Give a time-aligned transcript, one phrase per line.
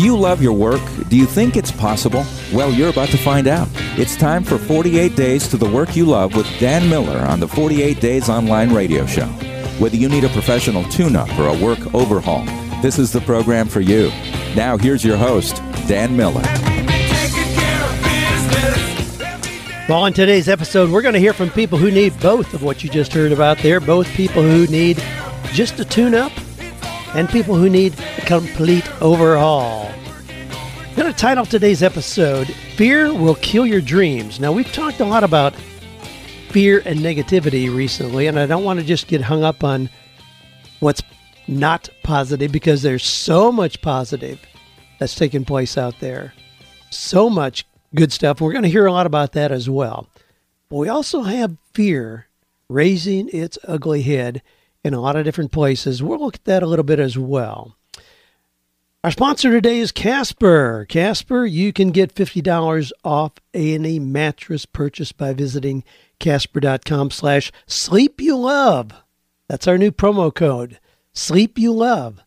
[0.00, 0.80] Do you love your work?
[1.10, 2.24] Do you think it's possible?
[2.54, 3.68] Well, you're about to find out.
[3.98, 7.46] It's time for 48 Days to the Work You Love with Dan Miller on the
[7.46, 9.26] 48 Days Online Radio Show.
[9.78, 12.46] Whether you need a professional tune up or a work overhaul,
[12.80, 14.08] this is the program for you.
[14.56, 16.44] Now, here's your host, Dan Miller.
[19.86, 22.82] Well, in today's episode, we're going to hear from people who need both of what
[22.82, 24.96] you just heard about there both people who need
[25.52, 26.32] just a tune up
[27.14, 29.90] and people who need a complete overhaul.
[30.90, 34.38] I'm going to title today's episode Fear Will Kill Your Dreams.
[34.38, 35.54] Now, we've talked a lot about
[36.50, 39.88] fear and negativity recently, and I don't want to just get hung up on
[40.80, 41.02] what's
[41.48, 44.40] not positive because there's so much positive
[44.98, 46.32] that's taking place out there.
[46.90, 48.40] So much good stuff.
[48.40, 50.08] We're going to hear a lot about that as well.
[50.68, 52.26] But we also have fear
[52.68, 54.42] raising its ugly head
[54.84, 56.02] in a lot of different places.
[56.02, 57.76] We'll look at that a little bit as well.
[59.02, 60.84] Our sponsor today is Casper.
[60.86, 65.84] Casper, you can get $50 off any mattress purchase by visiting
[66.18, 68.92] casper.com slash sleep you love.
[69.48, 70.78] That's our new promo code,
[71.14, 72.20] sleep you love.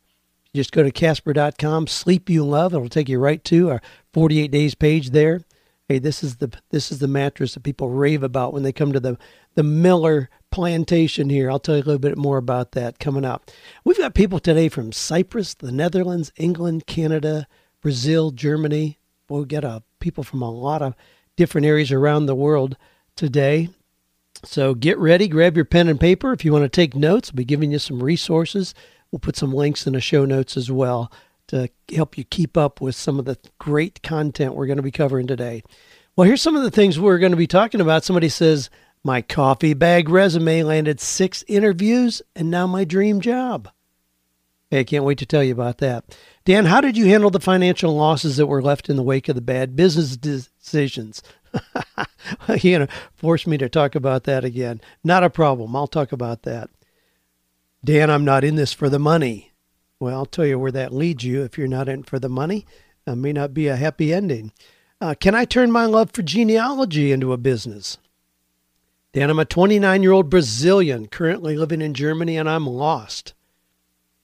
[0.55, 2.73] Just go to casper.com, sleep you love.
[2.73, 3.81] It'll take you right to our
[4.13, 5.41] 48 days page there.
[5.87, 8.93] Hey, this is the this is the mattress that people rave about when they come
[8.93, 9.17] to the
[9.55, 11.49] the Miller plantation here.
[11.49, 13.49] I'll tell you a little bit more about that coming up.
[13.83, 17.47] We've got people today from Cyprus, the Netherlands, England, Canada,
[17.81, 18.99] Brazil, Germany.
[19.27, 20.93] We'll get uh, people from a lot of
[21.35, 22.77] different areas around the world
[23.15, 23.69] today.
[24.43, 26.31] So get ready, grab your pen and paper.
[26.33, 28.75] If you want to take notes, I'll be giving you some resources.
[29.11, 31.11] We'll put some links in the show notes as well
[31.47, 34.91] to help you keep up with some of the great content we're going to be
[34.91, 35.63] covering today.
[36.15, 38.03] Well, here's some of the things we're going to be talking about.
[38.03, 38.69] Somebody says,
[39.05, 43.69] My coffee bag resume landed six interviews and now my dream job.
[44.69, 46.17] Hey, I can't wait to tell you about that.
[46.45, 49.35] Dan, how did you handle the financial losses that were left in the wake of
[49.35, 51.21] the bad business decisions?
[52.61, 54.79] you know, force me to talk about that again.
[55.03, 55.75] Not a problem.
[55.75, 56.69] I'll talk about that.
[57.83, 59.51] Dan, I'm not in this for the money.
[59.99, 62.65] Well, I'll tell you where that leads you if you're not in for the money.
[63.05, 64.53] It may not be a happy ending.
[65.01, 67.97] Uh, can I turn my love for genealogy into a business?
[69.13, 73.35] Dan, I'm a 29 year old Brazilian currently living in Germany and I'm lost.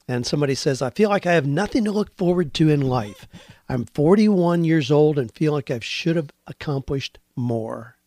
[0.07, 3.27] And somebody says, I feel like I have nothing to look forward to in life.
[3.69, 7.97] I'm 41 years old and feel like I should have accomplished more.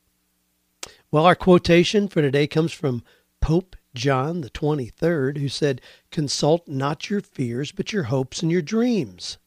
[1.12, 3.04] Well, our quotation for today comes from
[3.40, 8.62] Pope John the 23rd, who said, Consult not your fears, but your hopes and your
[8.62, 9.38] dreams.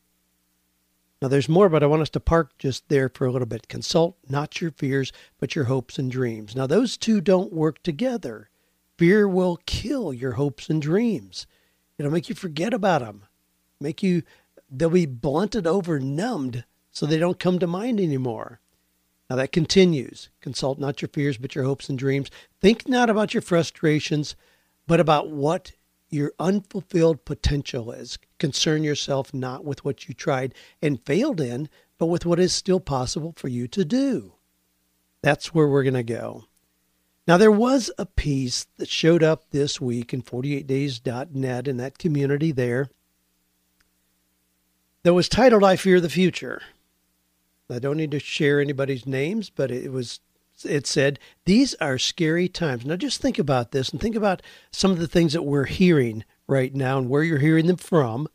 [1.26, 3.68] Now, there's more, but I want us to park just there for a little bit.
[3.68, 6.56] Consult not your fears, but your hopes and dreams.
[6.56, 8.52] Now, those two don't work together.
[9.00, 11.48] Fear will kill your hopes and dreams.
[11.98, 13.24] It'll make you forget about them,
[13.82, 14.22] make you,
[14.70, 18.60] they'll be blunted over, numbed, so they don't come to mind anymore.
[19.28, 20.30] Now that continues.
[20.42, 22.30] Consult not your fears, but your hopes and dreams.
[22.62, 24.36] Think not about your frustrations,
[24.86, 25.72] but about what
[26.16, 28.18] your unfulfilled potential is.
[28.40, 32.80] Concern yourself not with what you tried and failed in, but with what is still
[32.80, 34.34] possible for you to do.
[35.22, 36.46] That's where we're going to go.
[37.28, 42.52] Now, there was a piece that showed up this week in 48days.net in that community
[42.52, 42.90] there
[45.04, 46.62] that was titled I Fear the Future.
[47.70, 50.20] I don't need to share anybody's names, but it was
[50.64, 52.86] it said these are scary times.
[52.86, 56.24] Now just think about this and think about some of the things that we're hearing
[56.48, 58.28] right now and where you're hearing them from.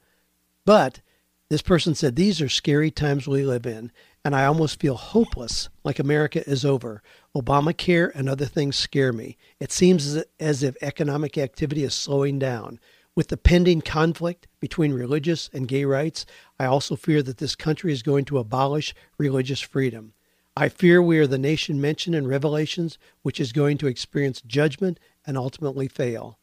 [0.67, 1.01] But
[1.49, 3.91] this person said these are scary times we live in,
[4.25, 7.03] and I almost feel hopeless, like America is over.
[7.35, 9.37] Obamacare and other things scare me.
[9.59, 12.79] It seems as if economic activity is slowing down.
[13.17, 16.25] With the pending conflict between religious and gay rights,
[16.59, 20.13] I also fear that this country is going to abolish religious freedom.
[20.57, 24.99] I fear we are the nation mentioned in Revelations, which is going to experience judgment
[25.27, 26.39] and ultimately fail.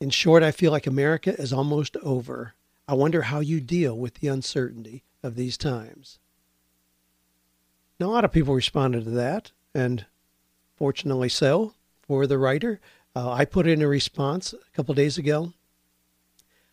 [0.00, 2.54] In short, I feel like America is almost over.
[2.86, 6.18] I wonder how you deal with the uncertainty of these times.
[7.98, 10.04] Now, a lot of people responded to that, and
[10.76, 12.80] fortunately so for the writer.
[13.14, 15.54] Uh, I put in a response a couple days ago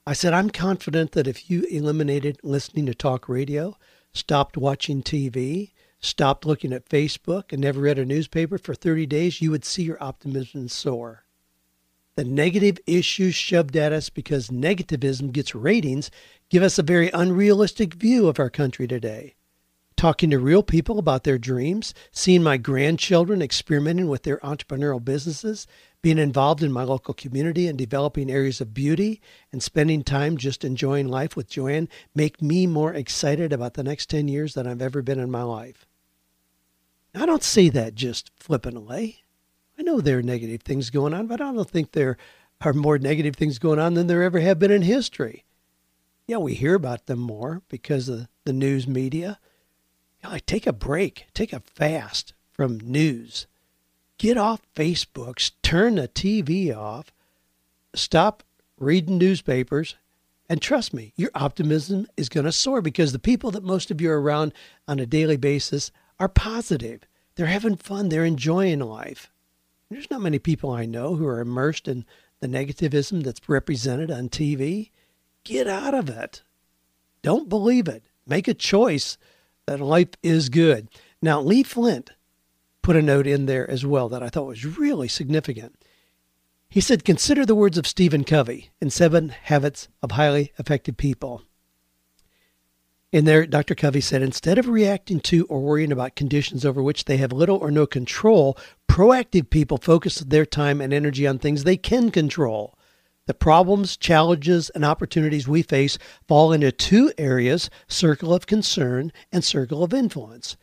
[0.06, 3.78] I said, I'm confident that if you eliminated listening to talk radio,
[4.12, 5.72] stopped watching TV,
[6.04, 9.84] stopped looking at Facebook, and never read a newspaper for 30 days, you would see
[9.84, 11.24] your optimism soar.
[12.16, 16.12] The negative issues shoved at us because negativism gets ratings
[16.50, 19.36] give us a very unrealistic view of our country today.
[19.96, 25.66] talking to real people about their dreams, seeing my grandchildren experimenting with their entrepreneurial businesses,
[26.02, 29.22] being involved in my local community and developing areas of beauty,
[29.52, 34.10] and spending time just enjoying life with Joanne make me more excited about the next
[34.10, 35.86] 10 years than I've ever been in my life.
[37.16, 39.24] I don't say that just flippantly.
[39.78, 42.18] I know there are negative things going on, but I don't think there
[42.62, 45.46] are more negative things going on than there ever have been in history.
[46.26, 49.40] Yeah, we hear about them more because of the news media.
[50.24, 53.48] Know, like take a break, take a fast from news.
[54.18, 57.12] Get off Facebook, turn the TV off,
[57.94, 58.44] stop
[58.78, 59.96] reading newspapers,
[60.48, 64.00] and trust me, your optimism is going to soar because the people that most of
[64.00, 64.54] you are around
[64.88, 65.92] on a daily basis
[66.24, 67.02] are positive.
[67.36, 69.30] They're having fun, they're enjoying life.
[69.90, 72.06] There's not many people I know who are immersed in
[72.40, 74.92] the negativism that's represented on TV.
[75.44, 76.42] Get out of it.
[77.24, 78.04] Don't believe it.
[78.26, 79.18] Make a choice
[79.66, 80.88] that life is good.
[81.22, 82.12] Now, Lee Flint
[82.82, 85.76] put a note in there as well that I thought was really significant.
[86.70, 91.44] He said, Consider the words of Stephen Covey in Seven Habits of Highly Effective People.
[93.14, 93.76] In there, Dr.
[93.76, 97.58] Covey said, instead of reacting to or worrying about conditions over which they have little
[97.58, 98.58] or no control,
[98.90, 102.76] proactive people focus their time and energy on things they can control.
[103.28, 109.44] The problems, challenges, and opportunities we face fall into two areas circle of concern and
[109.44, 110.58] circle of influence.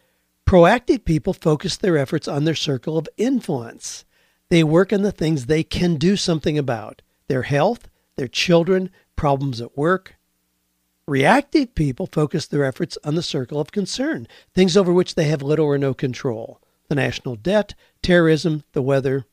[0.44, 4.05] Proactive people focus their efforts on their circle of influence.
[4.49, 9.61] They work on the things they can do something about their health, their children, problems
[9.61, 10.17] at work,
[11.06, 15.43] Reactive people focus their efforts on the circle of concern, things over which they have
[15.43, 19.25] little or no control the national debt, terrorism, the weather.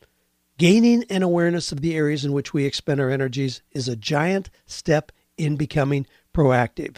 [0.59, 4.51] Gaining an awareness of the areas in which we expend our energies is a giant
[4.67, 6.97] step in becoming proactive.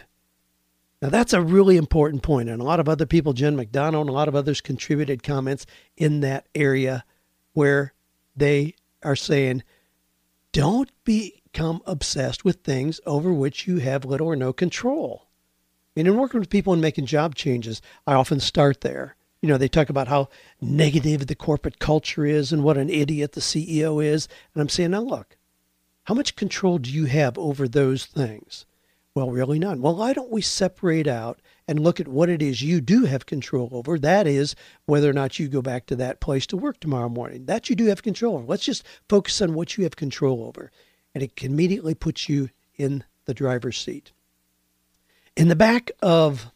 [1.01, 4.10] Now, that's a really important point, and a lot of other people, Jen McDonald and
[4.10, 5.65] a lot of others, contributed comments
[5.95, 7.06] in that area
[7.54, 7.94] where
[8.36, 9.63] they are saying,
[10.51, 15.28] don't be become obsessed with things over which you have little or no control.
[15.96, 19.16] And in working with people and making job changes, I often start there.
[19.42, 20.30] You know, they talk about how
[20.62, 24.28] negative the corporate culture is and what an idiot the CEO is.
[24.54, 25.38] And I'm saying, now look,
[26.04, 28.66] how much control do you have over those things?
[29.16, 29.81] Well, really none.
[29.81, 33.25] Well, why don't we separate out and look at what it is you do have
[33.25, 33.98] control over?
[33.98, 34.56] That is
[34.86, 37.46] whether or not you go back to that place to work tomorrow morning.
[37.46, 38.46] That you do have control over.
[38.46, 40.72] Let's just focus on what you have control over
[41.13, 44.11] and it immediately puts you in the driver's seat.
[45.35, 46.51] In the back of,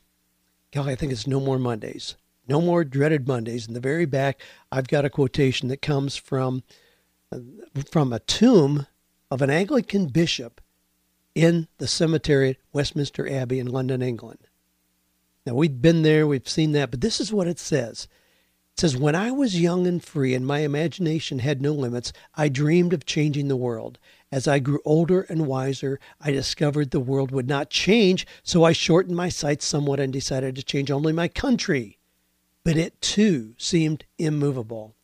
[0.71, 2.15] golly, I think it's No More Mondays,
[2.47, 4.41] No More Dreaded Mondays, in the very back,
[4.71, 6.63] I've got a quotation that comes from,
[7.91, 8.87] from a tomb
[9.31, 10.61] of an Anglican bishop
[11.35, 14.47] in the cemetery at Westminster Abbey in London, England.
[15.45, 18.07] Now, we've been there, we've seen that, but this is what it says.
[18.75, 22.49] It says, When I was young and free and my imagination had no limits, I
[22.49, 23.99] dreamed of changing the world.
[24.31, 28.71] As I grew older and wiser, I discovered the world would not change, so I
[28.71, 31.99] shortened my sights somewhat and decided to change only my country.
[32.63, 34.95] But it too seemed immovable.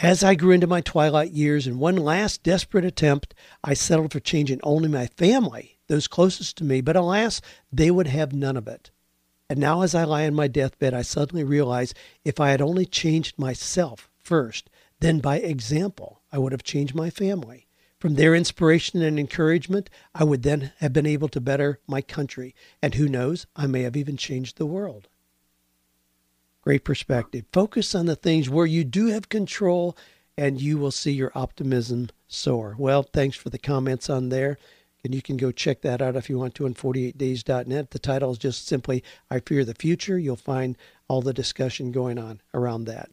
[0.00, 4.20] As I grew into my twilight years, in one last desperate attempt, I settled for
[4.20, 7.40] changing only my family, those closest to me, but alas,
[7.72, 8.90] they would have none of it.
[9.48, 11.94] And now, as I lie in my deathbed, I suddenly realize
[12.24, 14.68] if I had only changed myself first,
[15.00, 17.66] then by example, I would have changed my family.
[17.98, 22.54] From their inspiration and encouragement, I would then have been able to better my country.
[22.82, 25.08] And who knows, I may have even changed the world.
[26.60, 27.44] Great perspective.
[27.52, 29.96] Focus on the things where you do have control,
[30.36, 32.74] and you will see your optimism soar.
[32.78, 34.58] Well, thanks for the comments on there.
[35.06, 37.92] And you can go check that out if you want to on 48days.net.
[37.92, 40.18] The title is just simply I Fear the Future.
[40.18, 43.08] You'll find all the discussion going on around that.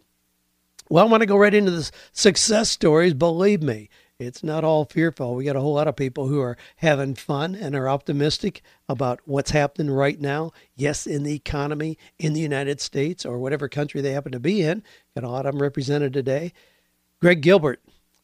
[0.90, 3.14] Well, I want to go right into the success stories.
[3.14, 5.36] Believe me, it's not all fearful.
[5.36, 9.20] We got a whole lot of people who are having fun and are optimistic about
[9.26, 10.52] what's happening right now.
[10.76, 14.64] Yes, in the economy in the United States or whatever country they happen to be
[14.64, 14.82] in.
[15.14, 16.54] Got a lot of them represented today.
[17.22, 17.84] Greg Gilbert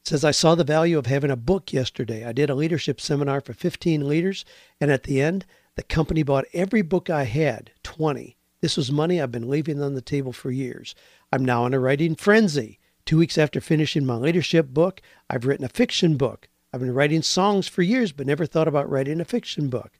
[0.09, 2.25] says, I saw the value of having a book yesterday.
[2.25, 4.43] I did a leadership seminar for 15 leaders,
[4.81, 8.35] and at the end, the company bought every book I had 20.
[8.59, 10.95] This was money I've been leaving on the table for years.
[11.31, 12.79] I'm now in a writing frenzy.
[13.05, 14.99] Two weeks after finishing my leadership book,
[15.29, 16.49] I've written a fiction book.
[16.73, 19.99] I've been writing songs for years, but never thought about writing a fiction book.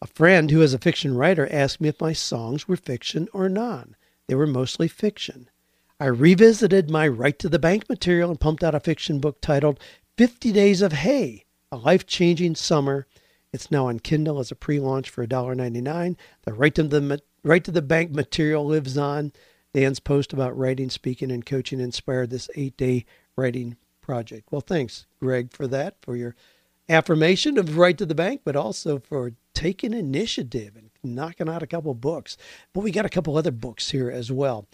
[0.00, 3.50] A friend who is a fiction writer asked me if my songs were fiction or
[3.50, 3.94] non.
[4.26, 5.50] They were mostly fiction.
[6.04, 9.80] I revisited my Write to the Bank material and pumped out a fiction book titled
[10.18, 13.06] 50 Days of Hay, a life changing summer
[13.54, 16.16] It's now on Kindle as a pre-launch for $1.99.
[16.42, 19.32] The right to the Write to the bank material lives on.
[19.72, 24.48] Dan's post about writing, speaking, and coaching inspired this eight-day writing project.
[24.50, 26.36] Well, thanks, Greg, for that, for your
[26.86, 31.66] affirmation of Write to the bank, but also for taking initiative and knocking out a
[31.66, 32.36] couple books.
[32.74, 34.68] But we got a couple other books here as well.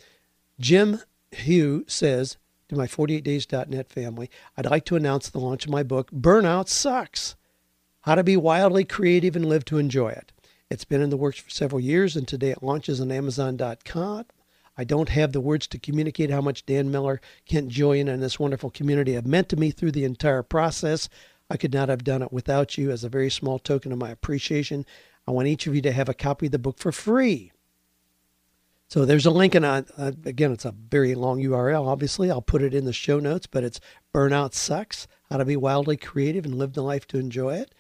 [0.58, 1.00] Jim
[1.32, 2.36] Hugh says
[2.68, 7.36] to my 48days.net family, I'd like to announce the launch of my book, Burnout Sucks
[8.02, 10.32] How to Be Wildly Creative and Live to Enjoy It.
[10.70, 14.26] It's been in the works for several years, and today it launches on Amazon.com.
[14.76, 18.38] I don't have the words to communicate how much Dan Miller, Kent Julian, and this
[18.38, 21.08] wonderful community have meant to me through the entire process.
[21.50, 22.90] I could not have done it without you.
[22.90, 24.86] As a very small token of my appreciation,
[25.26, 27.52] I want each of you to have a copy of the book for free.
[28.90, 29.64] So there's a link, and
[30.24, 31.86] again, it's a very long URL.
[31.86, 33.78] Obviously, I'll put it in the show notes, but it's
[34.12, 37.72] Burnout Sucks How to Be Wildly Creative and Live the Life to Enjoy It.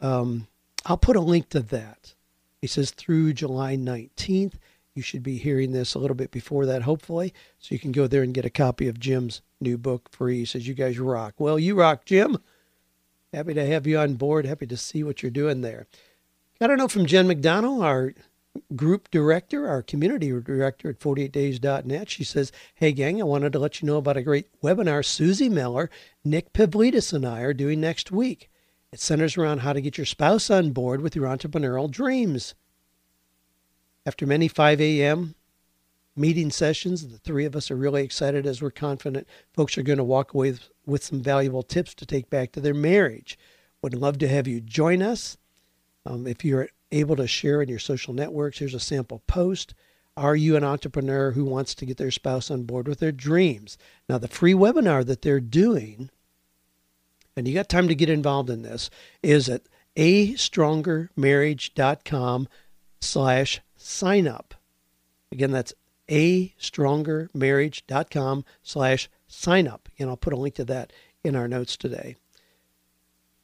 [0.00, 0.48] Um,
[0.84, 2.14] I'll put a link to that.
[2.60, 4.54] He says through July 19th.
[4.92, 7.32] You should be hearing this a little bit before that, hopefully.
[7.60, 10.38] So you can go there and get a copy of Jim's new book free.
[10.38, 11.34] He says, You guys rock.
[11.38, 12.38] Well, you rock, Jim.
[13.32, 14.46] Happy to have you on board.
[14.46, 15.86] Happy to see what you're doing there.
[16.58, 18.12] Got to know from Jen McDonald, our
[18.76, 22.10] group director, our community director at 48days.net.
[22.10, 25.48] She says, Hey, gang, I wanted to let you know about a great webinar Susie
[25.48, 25.90] Miller,
[26.24, 28.50] Nick Pavlidis, and I are doing next week.
[28.92, 32.54] It centers around how to get your spouse on board with your entrepreneurial dreams.
[34.04, 35.34] After many 5 a.m.
[36.14, 39.98] meeting sessions, the three of us are really excited as we're confident folks are going
[39.98, 43.38] to walk away with, some valuable tips to take back to their marriage.
[43.82, 45.38] Would love to have you join us.
[46.04, 49.74] Um, if you're able to share in your social networks, here's a sample post.
[50.16, 53.78] Are you an entrepreneur who wants to get their spouse on board with their dreams?
[54.08, 56.10] Now, the free webinar that they're doing
[57.36, 58.90] and you got time to get involved in this,
[59.22, 59.62] is at
[59.96, 62.48] astrongermarriage.com
[63.00, 64.54] slash sign up.
[65.30, 65.74] Again, that's
[66.08, 69.88] astrongermarriage.com slash sign up.
[69.98, 70.92] And I'll put a link to that
[71.24, 72.16] in our notes today.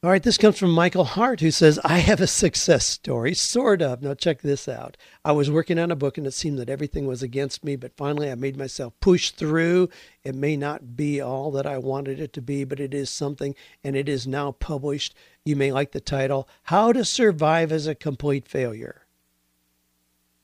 [0.01, 3.81] All right, this comes from Michael Hart, who says, I have a success story, sort
[3.81, 4.01] of.
[4.01, 4.95] Now, check this out.
[5.25, 7.97] I was working on a book and it seemed that everything was against me, but
[7.97, 9.89] finally I made myself push through.
[10.23, 13.55] It may not be all that I wanted it to be, but it is something,
[13.83, 15.15] and it is now published.
[15.43, 19.05] You may like the title How to Survive as a Complete Failure.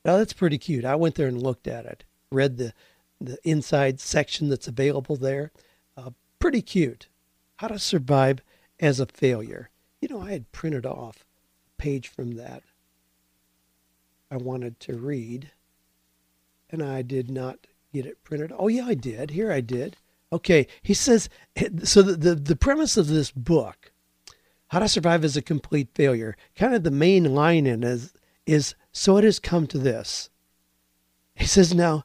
[0.03, 0.83] Now, that's pretty cute.
[0.83, 2.74] I went there and looked at it, read the,
[3.21, 5.53] the inside section that's available there.
[5.95, 6.09] Uh,
[6.39, 7.07] pretty cute.
[7.55, 8.41] How to Survive
[8.86, 9.70] as a failure.
[10.00, 11.25] You know, I had printed off
[11.68, 12.63] a page from that
[14.30, 15.51] I wanted to read,
[16.70, 18.51] and I did not get it printed.
[18.58, 19.32] Oh, yeah, I did.
[19.32, 19.98] Here I did.
[20.32, 21.30] Okay, he says
[21.84, 22.01] so.
[22.01, 23.92] The, the, the premise of this book,
[24.68, 28.13] How to Survive as a Complete Failure, kind of the main line in is,
[28.46, 30.30] is so it has come to this.
[31.36, 32.04] He says, Now,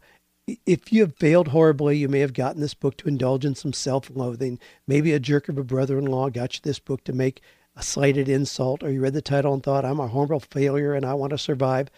[0.66, 3.72] if you have failed horribly, you may have gotten this book to indulge in some
[3.72, 4.58] self loathing.
[4.86, 7.40] Maybe a jerk of a brother in law got you this book to make
[7.76, 11.04] a slighted insult, or you read the title and thought, I'm a horrible failure and
[11.04, 11.88] I want to survive.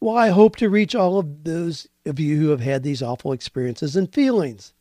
[0.00, 3.32] Well, I hope to reach all of those of you who have had these awful
[3.32, 4.72] experiences and feelings.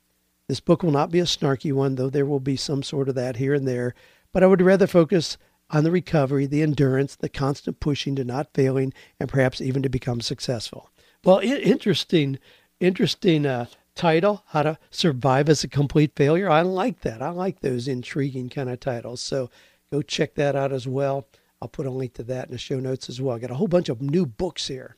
[0.48, 3.16] This book will not be a snarky one, though there will be some sort of
[3.16, 3.94] that here and there,
[4.34, 5.38] but I would rather focus
[5.70, 9.90] on the recovery, the endurance, the constant pushing to not failing, and perhaps even to
[9.90, 10.90] become successful.
[11.24, 12.40] Well, interesting
[12.80, 16.50] interesting uh, title, How to Survive as a Complete Failure.
[16.50, 17.22] I like that.
[17.22, 19.22] I like those intriguing kind of titles.
[19.22, 19.50] So
[19.92, 21.28] go check that out as well.
[21.62, 23.36] I'll put a link to that in the show notes as well.
[23.36, 24.96] I got a whole bunch of new books here.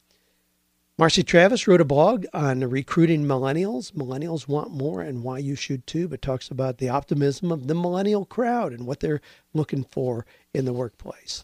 [0.98, 3.92] Marcy Travis wrote a blog on recruiting millennials.
[3.94, 7.74] Millennials want more and why you should too, but talks about the optimism of the
[7.74, 9.22] millennial crowd and what they're
[9.54, 11.44] looking for in the workplace.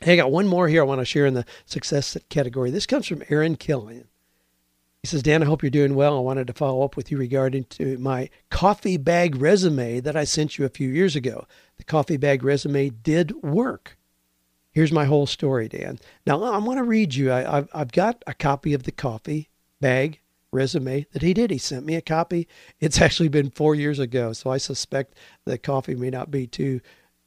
[0.00, 2.72] Hey, I got one more here I want to share in the success category.
[2.72, 4.08] This comes from Aaron Killian.
[5.04, 6.16] He says, Dan, I hope you're doing well.
[6.16, 10.24] I wanted to follow up with you regarding to my coffee bag resume that I
[10.24, 11.46] sent you a few years ago.
[11.76, 13.98] The coffee bag resume did work.
[14.72, 15.98] Here's my whole story, Dan.
[16.26, 17.30] Now I want to read you.
[17.30, 20.20] I, I've, I've got a copy of the coffee bag
[20.50, 21.50] resume that he did.
[21.50, 22.48] He sent me a copy.
[22.80, 26.80] It's actually been four years ago, so I suspect the coffee may not be too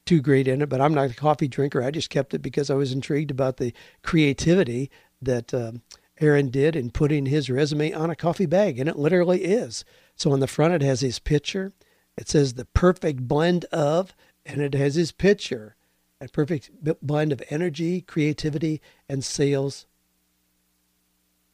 [0.08, 0.70] too great in it.
[0.70, 1.84] But I'm not a coffee drinker.
[1.84, 4.90] I just kept it because I was intrigued about the creativity
[5.22, 5.84] that um,
[6.20, 9.86] Aaron did in putting his resume on a coffee bag, and it literally is.
[10.16, 11.74] So on the front, it has his picture.
[12.18, 15.76] It says the perfect blend of, and it has his picture.
[16.20, 16.72] A perfect
[17.02, 19.86] blend of energy, creativity, and sales.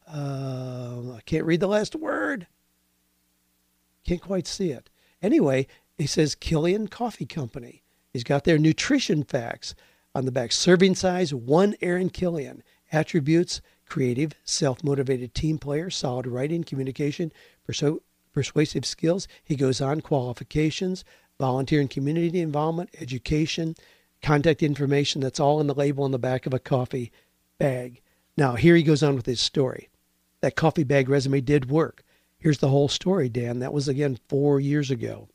[0.08, 2.46] Uh, I can't read the last word.
[4.06, 4.88] Can't quite see it.
[5.22, 5.66] Anyway,
[5.98, 7.82] he says Killian Coffee Company.
[8.12, 9.74] He's got their nutrition facts.
[10.14, 12.62] On the back, serving size, one Aaron Killian.
[12.92, 17.32] Attributes, creative, self motivated team player, solid writing, communication,
[17.68, 18.00] persu-
[18.32, 19.28] persuasive skills.
[19.44, 21.04] He goes on, qualifications,
[21.38, 23.74] volunteer and community involvement, education,
[24.22, 25.20] contact information.
[25.20, 27.12] That's all in the label on the back of a coffee
[27.58, 28.00] bag.
[28.36, 29.88] Now, here he goes on with his story.
[30.40, 32.02] That coffee bag resume did work.
[32.38, 33.60] Here's the whole story, Dan.
[33.60, 35.28] That was again four years ago.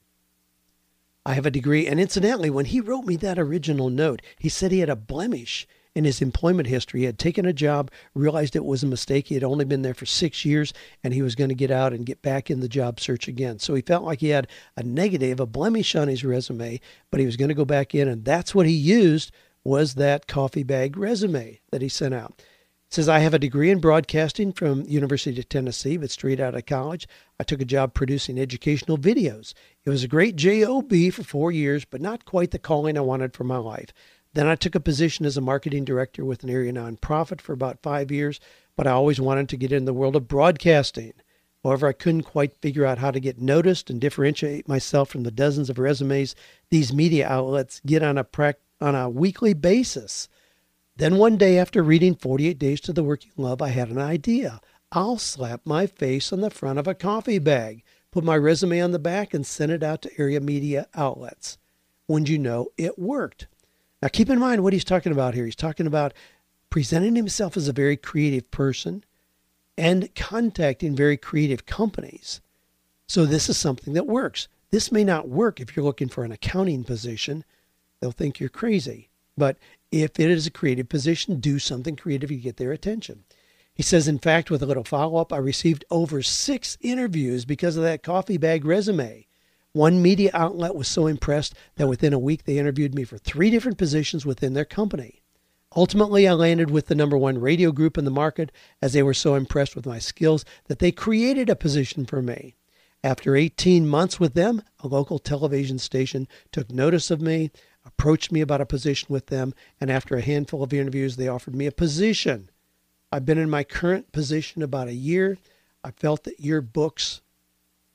[1.26, 4.72] I have a degree, and incidentally, when he wrote me that original note, he said
[4.72, 5.68] he had a blemish
[6.00, 7.02] in his employment history.
[7.02, 9.28] He had taken a job, realized it was a mistake.
[9.28, 11.92] He had only been there for six years, and he was going to get out
[11.92, 13.60] and get back in the job search again.
[13.60, 16.80] So he felt like he had a negative, a blemish on his resume,
[17.12, 19.34] but he was going to go back in, and that's what he used
[19.66, 22.36] was that coffee bag resume that he sent out.
[22.38, 26.56] It says I have a degree in broadcasting from University of Tennessee, but straight out
[26.56, 29.54] of college, I took a job producing educational videos.
[29.84, 33.34] It was a great job for four years, but not quite the calling I wanted
[33.34, 33.90] for my life.
[34.34, 37.82] Then I took a position as a marketing director with an area nonprofit for about
[37.82, 38.40] five years,
[38.76, 41.14] but I always wanted to get in the world of broadcasting.
[41.64, 45.32] However, I couldn't quite figure out how to get noticed and differentiate myself from the
[45.32, 46.36] dozens of resumes
[46.70, 48.26] these media outlets get on a
[48.80, 50.30] on a weekly basis.
[50.96, 53.98] Then one day after reading 48 Days to the Work You Love, I had an
[53.98, 54.62] idea.
[54.92, 58.92] I'll slap my face on the front of a coffee bag, put my resume on
[58.92, 61.58] the back, and send it out to area media outlets.
[62.08, 63.48] Wouldn't you know, it worked.
[64.02, 65.46] Now, keep in mind what he's talking about here.
[65.46, 66.14] He's talking about
[66.70, 69.04] presenting himself as a very creative person
[69.78, 72.42] and contacting very creative companies.
[73.08, 74.48] So, this is something that works.
[74.72, 77.44] This may not work if you're looking for an accounting position.
[78.00, 79.10] They'll think you're crazy.
[79.38, 79.58] But
[79.92, 83.24] if it is a creative position, do something creative to get their attention.
[83.74, 87.78] He says, in fact, with a little follow up, I received over six interviews because
[87.78, 89.26] of that coffee bag resume.
[89.74, 93.52] One media outlet was so impressed that within a week they interviewed me for three
[93.52, 95.22] different positions within their company.
[95.76, 99.14] Ultimately, I landed with the number one radio group in the market as they were
[99.14, 102.56] so impressed with my skills that they created a position for me.
[103.04, 107.52] After 18 months with them, a local television station took notice of me,
[107.86, 111.56] approached me about a position with them, and after a handful of interviews, they offered
[111.56, 112.50] me a position.
[113.12, 115.38] I've been in my current position about a year.
[115.84, 117.22] I felt that your books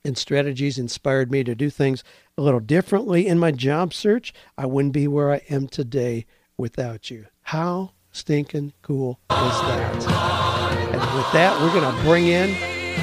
[0.05, 2.05] and strategies inspired me to do things
[2.37, 4.33] a little differently in my job search.
[4.59, 6.27] I wouldn't be where I am today
[6.59, 7.27] without you.
[7.43, 10.07] How stinking cool is that?
[10.93, 12.55] And with that, we're going to bring in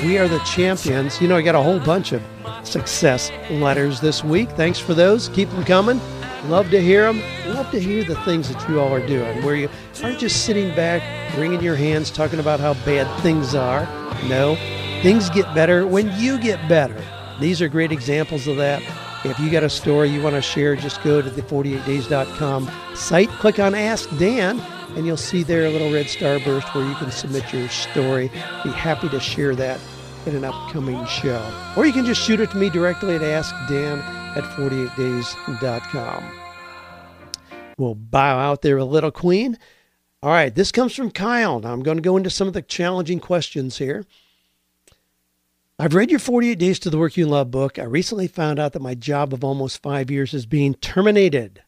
[0.06, 1.20] We Are the Champions.
[1.20, 2.22] You know, I got a whole bunch of
[2.64, 4.50] success letters this week.
[4.52, 5.30] Thanks for those.
[5.30, 6.00] Keep them coming.
[6.46, 7.22] Love to hear them.
[7.54, 9.70] Love to hear the things that you all are doing, where you
[10.04, 11.02] aren't just sitting back,
[11.38, 13.86] wringing your hands, talking about how bad things are.
[14.28, 14.56] No,
[15.02, 17.04] Things get better when you get better.
[17.40, 18.84] These are great examples of that.
[19.26, 23.30] If you got a story you want to share, just go to the 48days.com site,
[23.30, 24.60] click on Ask Dan,
[24.96, 28.28] and you'll see there a little red starburst where you can submit your story.
[28.64, 29.80] Be happy to share that
[30.28, 31.44] in an upcoming show.
[31.76, 34.02] Or you can just shoot it to me directly at askdan
[34.38, 36.24] at 48days.com.
[37.80, 39.58] We'll bow out there a little queen.
[40.22, 41.60] All right, this comes from Kyle.
[41.60, 44.06] Now I'm going to go into some of the challenging questions here.
[45.82, 47.80] I've read your 48 Days to the Work You Love book.
[47.80, 51.64] I recently found out that my job of almost five years is being terminated.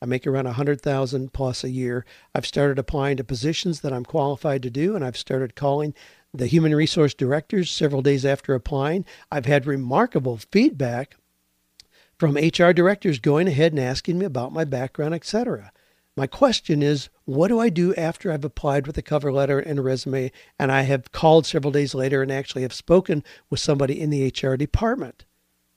[0.00, 2.06] I make around 100,000 plus a year.
[2.32, 5.94] I've started applying to positions that I'm qualified to do, and I've started calling
[6.32, 9.04] the human resource directors several days after applying.
[9.32, 11.16] I've had remarkable feedback
[12.20, 15.72] from HR directors going ahead and asking me about my background, etc.
[16.16, 19.78] My question is, what do I do after I've applied with a cover letter and
[19.78, 24.00] a resume and I have called several days later and actually have spoken with somebody
[24.00, 25.26] in the HR department?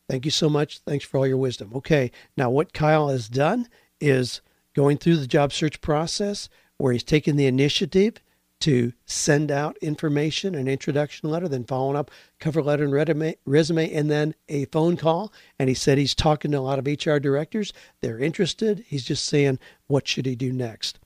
[0.09, 0.79] Thank you so much.
[0.79, 1.71] Thanks for all your wisdom.
[1.75, 3.67] Okay, now what Kyle has done
[3.99, 4.41] is
[4.73, 6.47] going through the job search process
[6.77, 8.15] where he's taken the initiative
[8.59, 14.11] to send out information, an introduction letter, then following up cover letter and resume, and
[14.11, 15.31] then a phone call.
[15.57, 17.73] And he said he's talking to a lot of HR directors.
[18.01, 18.83] They're interested.
[18.87, 20.99] He's just saying, what should he do next?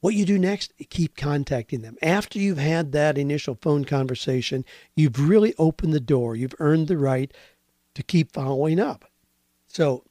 [0.00, 1.96] What you do next, keep contacting them.
[2.02, 4.64] After you've had that initial phone conversation,
[4.96, 6.34] you've really opened the door.
[6.34, 7.32] You've earned the right
[7.94, 9.04] to keep following up.
[9.68, 10.02] So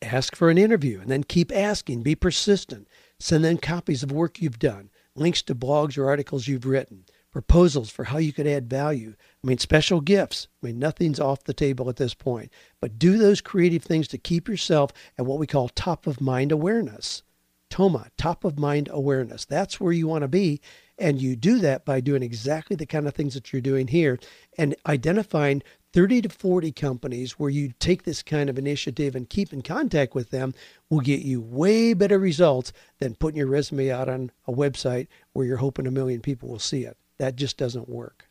[0.00, 2.02] ask for an interview and then keep asking.
[2.02, 2.86] Be persistent.
[3.18, 7.90] Send them copies of work you've done links to blogs or articles you've written, proposals
[7.90, 9.14] for how you could add value.
[9.42, 10.48] I mean, special gifts.
[10.62, 12.50] I mean, nothing's off the table at this point.
[12.80, 16.52] But do those creative things to keep yourself at what we call top of mind
[16.52, 17.22] awareness.
[17.70, 19.44] TOMA, top of mind awareness.
[19.44, 20.60] That's where you want to be.
[20.98, 24.18] And you do that by doing exactly the kind of things that you're doing here
[24.56, 29.52] and identifying 30 to 40 companies where you take this kind of initiative and keep
[29.52, 30.54] in contact with them
[30.90, 35.46] will get you way better results than putting your resume out on a website where
[35.46, 36.96] you're hoping a million people will see it.
[37.18, 38.28] That just doesn't work.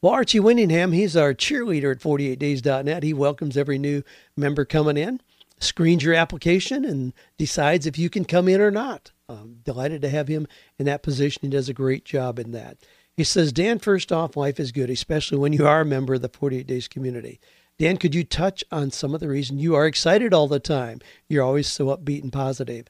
[0.00, 3.02] Well, Archie Winningham, he's our cheerleader at 48days.net.
[3.02, 4.04] He welcomes every new
[4.36, 5.20] member coming in,
[5.58, 9.10] screens your application, and decides if you can come in or not.
[9.28, 10.46] I'm delighted to have him
[10.78, 11.42] in that position.
[11.42, 12.78] He does a great job in that.
[13.18, 16.22] He says, Dan, first off, life is good, especially when you are a member of
[16.22, 17.40] the 48 Days community.
[17.76, 21.00] Dan, could you touch on some of the reason you are excited all the time?
[21.26, 22.86] You're always so upbeat and positive.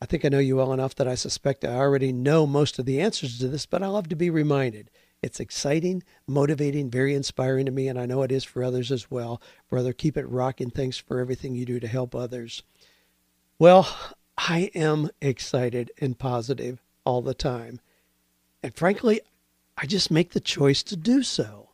[0.00, 2.86] I think I know you well enough that I suspect I already know most of
[2.86, 4.90] the answers to this, but I love to be reminded.
[5.22, 9.10] It's exciting, motivating, very inspiring to me, and I know it is for others as
[9.10, 9.42] well.
[9.68, 10.70] Brother, keep it rocking.
[10.70, 12.62] Thanks for everything you do to help others.
[13.58, 13.94] Well,
[14.38, 17.80] I am excited and positive all the time.
[18.62, 19.20] And frankly,
[19.80, 21.70] I just make the choice to do so.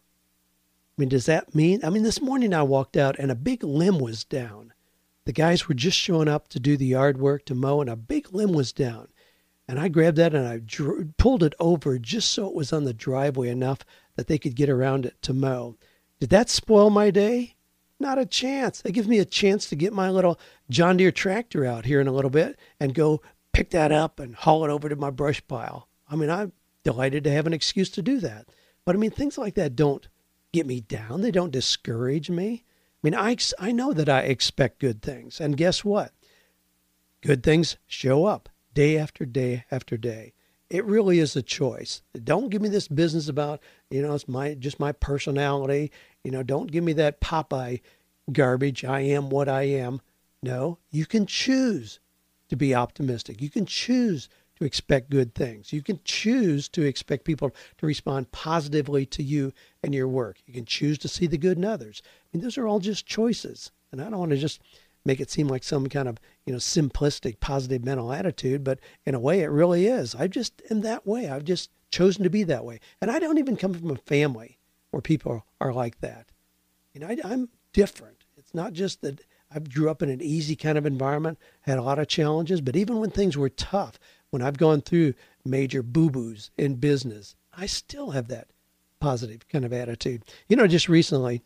[0.96, 1.80] I mean, does that mean?
[1.84, 4.72] I mean, this morning I walked out and a big limb was down.
[5.24, 7.96] The guys were just showing up to do the yard work to mow, and a
[7.96, 9.08] big limb was down.
[9.66, 12.84] And I grabbed that and I dr- pulled it over just so it was on
[12.84, 13.80] the driveway enough
[14.14, 15.76] that they could get around it to mow.
[16.20, 17.56] Did that spoil my day?
[17.98, 18.82] Not a chance.
[18.84, 20.38] It gives me a chance to get my little
[20.70, 23.20] John Deere tractor out here in a little bit and go
[23.52, 25.88] pick that up and haul it over to my brush pile.
[26.08, 26.52] I mean, I'm
[26.86, 28.46] delighted to have an excuse to do that.
[28.84, 30.06] But I mean, things like that don't
[30.52, 32.62] get me down, they don't discourage me.
[32.64, 35.40] I mean, I, I know that I expect good things.
[35.40, 36.12] And guess what?
[37.22, 40.32] Good things show up day after day after day.
[40.70, 42.02] It really is a choice.
[42.22, 45.90] Don't give me this business about, you know, it's my just my personality.
[46.22, 47.80] You know, don't give me that Popeye
[48.32, 48.84] garbage.
[48.84, 50.00] I am what I am.
[50.40, 51.98] No, you can choose
[52.48, 53.42] to be optimistic.
[53.42, 55.72] You can choose to expect good things.
[55.72, 60.38] You can choose to expect people to respond positively to you and your work.
[60.46, 62.02] You can choose to see the good in others.
[62.04, 63.70] I mean, those are all just choices.
[63.92, 64.60] And I don't want to just
[65.06, 69.14] make it seem like some kind of you know simplistic positive mental attitude but in
[69.14, 72.42] a way it really is i just am that way i've just chosen to be
[72.42, 74.58] that way and i don't even come from a family
[74.90, 76.26] where people are like that
[76.92, 80.56] you know I, i'm different it's not just that i grew up in an easy
[80.56, 84.00] kind of environment had a lot of challenges but even when things were tough
[84.36, 85.14] when i've gone through
[85.46, 88.48] major boo-boos in business i still have that
[89.00, 91.42] positive kind of attitude you know just recently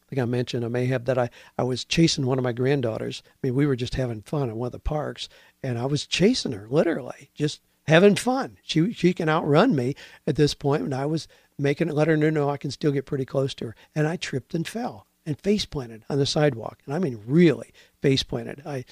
[0.00, 1.28] I think I mentioned I may have that I,
[1.58, 3.22] I was chasing one of my granddaughters.
[3.26, 5.28] I mean, we were just having fun at one of the parks,
[5.62, 8.56] and I was chasing her literally, just having fun.
[8.62, 9.94] She she can outrun me
[10.26, 11.28] at this point, and I was
[11.58, 13.76] making it let her know, no, I can still get pretty close to her.
[13.94, 17.70] And I tripped and fell and face planted on the sidewalk, and I mean really
[18.00, 18.62] face planted.
[18.64, 18.86] I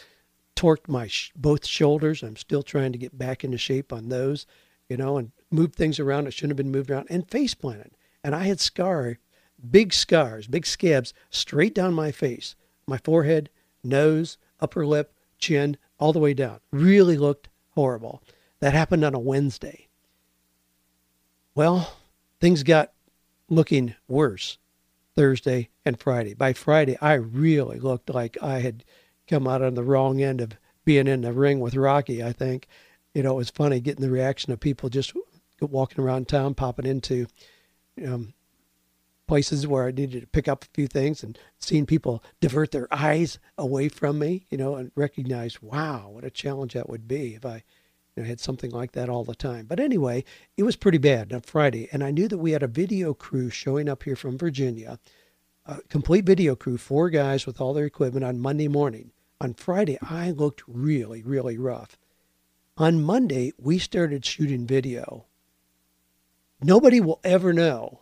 [0.57, 2.23] torqued my sh- both shoulders.
[2.23, 4.47] I'm still trying to get back into shape on those,
[4.88, 7.92] you know, and moved things around that shouldn't have been moved around, and face planted.
[8.25, 9.19] And I had scar
[9.71, 12.55] big scars, big scabs straight down my face,
[12.87, 13.51] my forehead,
[13.83, 16.61] nose, upper lip, chin, all the way down.
[16.71, 18.23] Really looked horrible.
[18.61, 19.88] That happened on a Wednesday.
[21.55, 21.97] Well,
[22.40, 22.92] things got
[23.49, 24.59] looking worse
[25.14, 26.35] Thursday and Friday.
[26.35, 28.85] By Friday, I really looked like I had
[29.29, 30.53] come out on the wrong end of
[30.85, 32.67] being in the ring with Rocky, I think.
[33.15, 35.12] You know, it was funny getting the reaction of people just
[35.61, 37.27] walking around town, popping into
[38.05, 38.35] um,
[39.27, 42.89] places where I needed to pick up a few things and seeing people divert their
[42.93, 47.35] eyes away from me, you know, and recognize, wow, what a challenge that would be
[47.35, 47.65] if I
[48.15, 49.67] you know, had something like that all the time.
[49.67, 50.25] But anyway,
[50.57, 51.89] it was pretty bad on Friday.
[51.93, 54.99] And I knew that we had a video crew showing up here from Virginia,
[55.67, 59.11] a complete video crew, four guys with all their equipment on Monday morning.
[59.40, 61.99] On Friday, I looked really, really rough.
[62.79, 65.27] On Monday, we started shooting video.
[66.62, 68.01] Nobody will ever know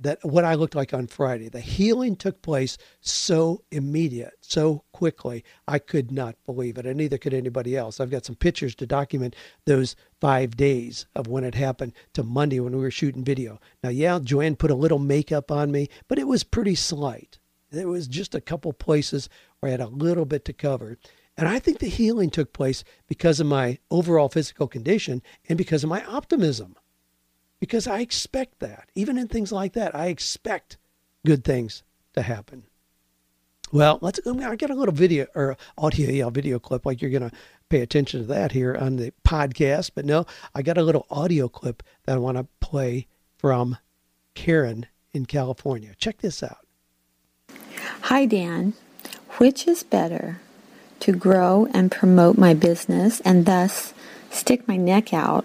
[0.00, 1.48] that what I looked like on Friday.
[1.48, 5.44] The healing took place so immediate, so quickly.
[5.66, 8.00] I could not believe it, and neither could anybody else.
[8.00, 12.60] I've got some pictures to document those five days of when it happened to Monday
[12.60, 13.60] when we were shooting video.
[13.82, 17.38] Now, yeah, Joanne put a little makeup on me, but it was pretty slight.
[17.70, 19.28] There was just a couple places
[19.60, 20.98] where I had a little bit to cover.
[21.36, 25.84] And I think the healing took place because of my overall physical condition and because
[25.84, 26.76] of my optimism
[27.60, 28.90] because I expect that.
[28.94, 30.78] Even in things like that, I expect
[31.26, 31.82] good things
[32.14, 32.64] to happen.
[33.70, 34.20] Well, let's.
[34.26, 36.86] I got a little video or audio, yeah, video clip.
[36.86, 37.32] Like you're gonna
[37.68, 41.48] pay attention to that here on the podcast, but no, I got a little audio
[41.48, 43.76] clip that I want to play from
[44.34, 45.94] Karen in California.
[45.98, 46.67] Check this out.
[48.02, 48.74] Hi, Dan.
[49.38, 50.40] Which is better,
[51.00, 53.94] to grow and promote my business and thus
[54.30, 55.44] stick my neck out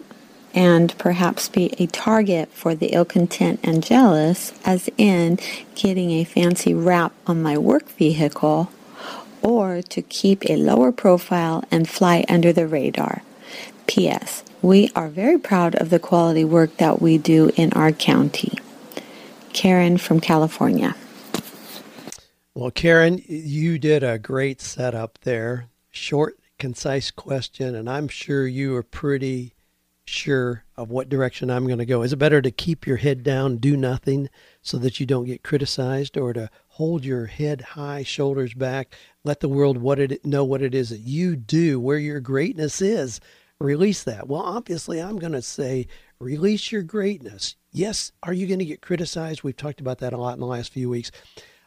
[0.53, 5.39] and perhaps be a target for the ill content and jealous, as in
[5.75, 8.69] getting a fancy wrap on my work vehicle,
[9.41, 13.23] or to keep a lower profile and fly under the radar.
[13.87, 14.43] P.S.
[14.61, 18.59] We are very proud of the quality work that we do in our county.
[19.53, 20.95] Karen from California.
[22.55, 25.69] Well, Karen, you did a great setup there.
[25.89, 29.55] Short, concise question, and I'm sure you are pretty
[30.05, 32.03] sure of what direction I'm going to go.
[32.03, 34.29] Is it better to keep your head down, do nothing,
[34.61, 39.39] so that you don't get criticized, or to hold your head high, shoulders back, let
[39.39, 43.19] the world what it know what it is that you do, where your greatness is,
[43.59, 44.27] release that?
[44.27, 45.87] Well, obviously, I'm going to say
[46.19, 47.55] release your greatness.
[47.71, 49.41] Yes, are you going to get criticized?
[49.41, 51.09] We've talked about that a lot in the last few weeks.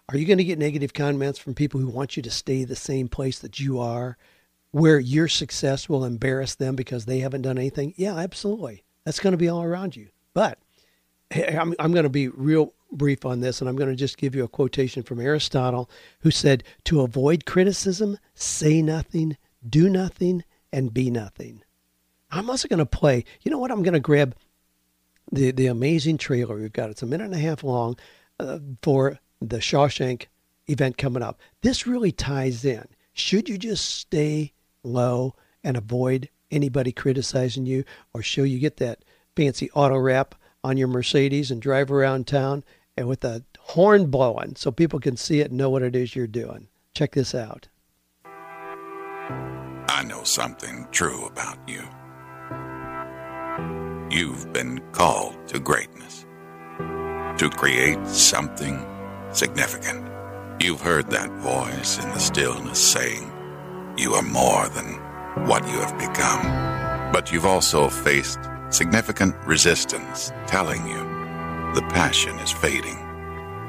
[0.09, 2.77] Are you going to get negative comments from people who want you to stay the
[2.77, 4.17] same place that you are?
[4.77, 7.95] where your success will embarrass them because they haven't done anything?
[7.97, 8.85] Yeah, absolutely.
[9.05, 10.09] That's going to be all around you.
[10.35, 10.59] But
[11.35, 14.35] I'm, I'm going to be real brief on this, and I'm going to just give
[14.35, 15.89] you a quotation from Aristotle,
[16.21, 21.63] who said, To avoid criticism, say nothing, do nothing, and be nothing.
[22.31, 23.71] I'm also going to play, you know what?
[23.71, 24.37] I'm going to grab
[25.33, 26.91] the, the amazing trailer we've got.
[26.91, 27.97] It's a minute and a half long
[28.39, 30.27] uh, for the Shawshank
[30.69, 31.41] event coming up.
[31.63, 32.87] This really ties in.
[33.13, 39.01] Should you just stay low and avoid anybody criticizing you or should you get that
[39.35, 42.65] fancy auto wrap on your Mercedes and drive around town
[42.97, 46.15] and with a horn blowing so people can see it and know what it is
[46.17, 46.69] you're doing.
[46.95, 47.69] Check this out.
[49.89, 51.83] I know something true about you.
[54.11, 56.25] You've been called to greatness,
[56.79, 58.85] to create something
[59.37, 60.11] significant.
[60.61, 63.31] You've heard that voice in the stillness saying,
[63.99, 64.95] you are more than
[65.47, 67.13] what you have become.
[67.13, 68.39] But you've also faced
[68.71, 70.99] significant resistance telling you
[71.75, 72.97] the passion is fading,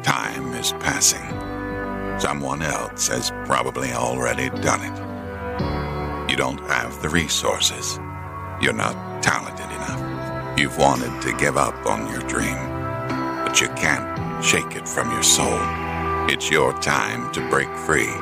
[0.03, 1.27] time is passing.
[2.19, 6.31] Someone else has probably already done it.
[6.31, 7.97] You don't have the resources.
[8.61, 10.57] You're not talented enough.
[10.57, 12.57] You've wanted to give up on your dream,
[13.45, 15.59] but you can't shake it from your soul.
[16.29, 18.13] It's your time to break free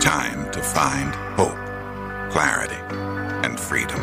[0.00, 1.58] Time to find hope,
[2.32, 2.80] clarity,
[3.46, 4.00] and freedom.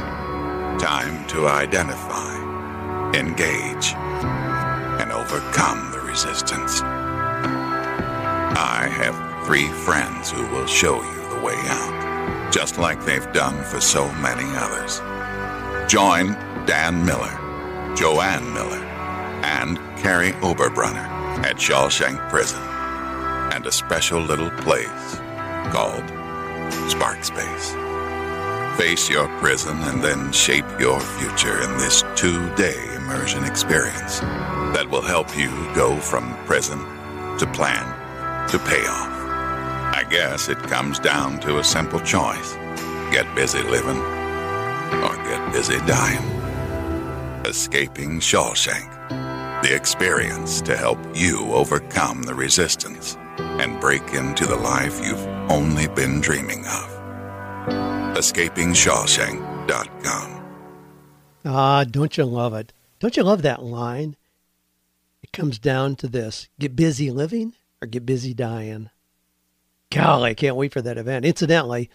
[0.77, 2.35] Time to identify,
[3.15, 3.95] engage,
[5.01, 6.81] and overcome the resistance.
[6.83, 13.63] I have three friends who will show you the way out, just like they've done
[13.63, 14.99] for so many others.
[15.91, 16.33] Join
[16.67, 17.35] Dan Miller,
[17.95, 18.85] Joanne Miller,
[19.41, 22.61] and Kary Oberbrunner at Shawshank Prison
[23.53, 25.15] and a special little place
[25.71, 26.07] called
[26.89, 27.75] Spark Space.
[28.77, 34.87] Face your prison and then shape your future in this two day immersion experience that
[34.89, 36.79] will help you go from prison
[37.37, 37.85] to plan
[38.49, 39.13] to payoff.
[39.95, 42.55] I guess it comes down to a simple choice
[43.11, 46.23] get busy living or get busy dying.
[47.45, 48.91] Escaping Shawshank,
[49.67, 55.89] the experience to help you overcome the resistance and break into the life you've only
[55.89, 56.89] been dreaming of.
[58.15, 60.45] EscapingShawshank.com.
[61.43, 62.71] Ah, don't you love it?
[62.99, 64.15] Don't you love that line?
[65.21, 68.89] It comes down to this get busy living or get busy dying.
[69.91, 71.25] Golly, I can't wait for that event.
[71.25, 71.89] Incidentally,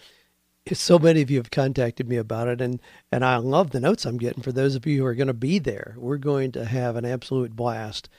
[0.71, 4.05] so many of you have contacted me about it, and, and I love the notes
[4.05, 5.95] I'm getting for those of you who are going to be there.
[5.97, 8.09] We're going to have an absolute blast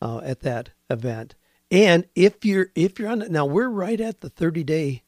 [0.00, 1.34] uh, at that event.
[1.70, 5.02] And if you're if you're on now we're right at the 30 day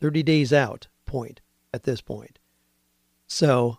[0.00, 1.40] 30 days out point
[1.74, 2.38] at this point.
[3.26, 3.78] So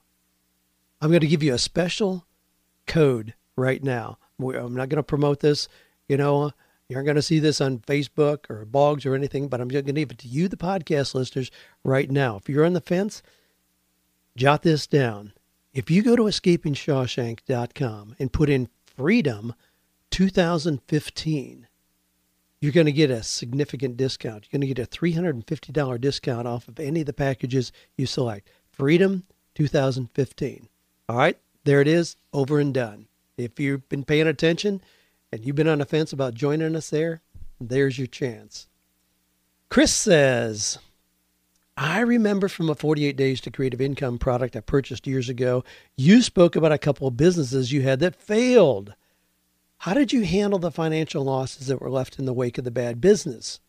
[1.01, 2.27] I'm going to give you a special
[2.86, 4.17] code right now.
[4.39, 5.67] I'm not going to promote this,
[6.08, 6.51] you know,
[6.89, 9.86] you aren't going to see this on Facebook or blogs or anything, but I'm just
[9.86, 11.52] going to give it to you, the podcast listeners,
[11.84, 12.38] right now.
[12.38, 13.21] If you're on the fence,
[14.36, 15.34] jot this down.
[15.71, 19.54] If you go to escapingshawshank.com and put in freedom
[20.10, 21.67] 2015,
[22.60, 24.45] you're going to get a significant discount.
[24.45, 28.49] You're going to get a $350 discount off of any of the packages you select.
[28.71, 30.67] Freedom 2015.
[31.08, 33.08] All right, there it is, over and done.
[33.38, 34.82] If you've been paying attention
[35.31, 37.21] and you've been on the fence about joining us there,
[37.59, 38.67] there's your chance.
[39.69, 40.79] Chris says,
[41.77, 45.63] I remember from a 48 Days to Creative Income product I purchased years ago,
[45.95, 48.95] you spoke about a couple of businesses you had that failed.
[49.77, 52.71] How did you handle the financial losses that were left in the wake of the
[52.71, 53.61] bad business?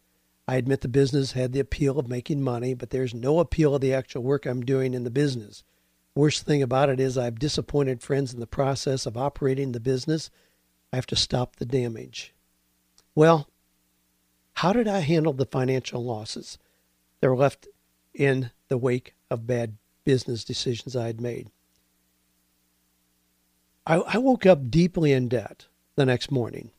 [0.49, 3.81] I admit the business had the appeal of making money, but there's no appeal of
[3.81, 5.63] the actual work I'm doing in the business.
[6.17, 10.31] Worst thing about it is I've disappointed friends in the process of operating the business.
[10.93, 12.35] I have to stop the damage.
[13.15, 13.49] Well,
[14.55, 16.59] how did I handle the financial losses
[17.21, 17.69] that were left
[18.13, 21.49] in the wake of bad business decisions I had made?
[23.87, 26.71] I, I woke up deeply in debt the next morning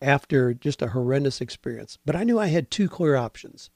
[0.00, 3.70] after just a horrendous experience, but I knew I had two clear options.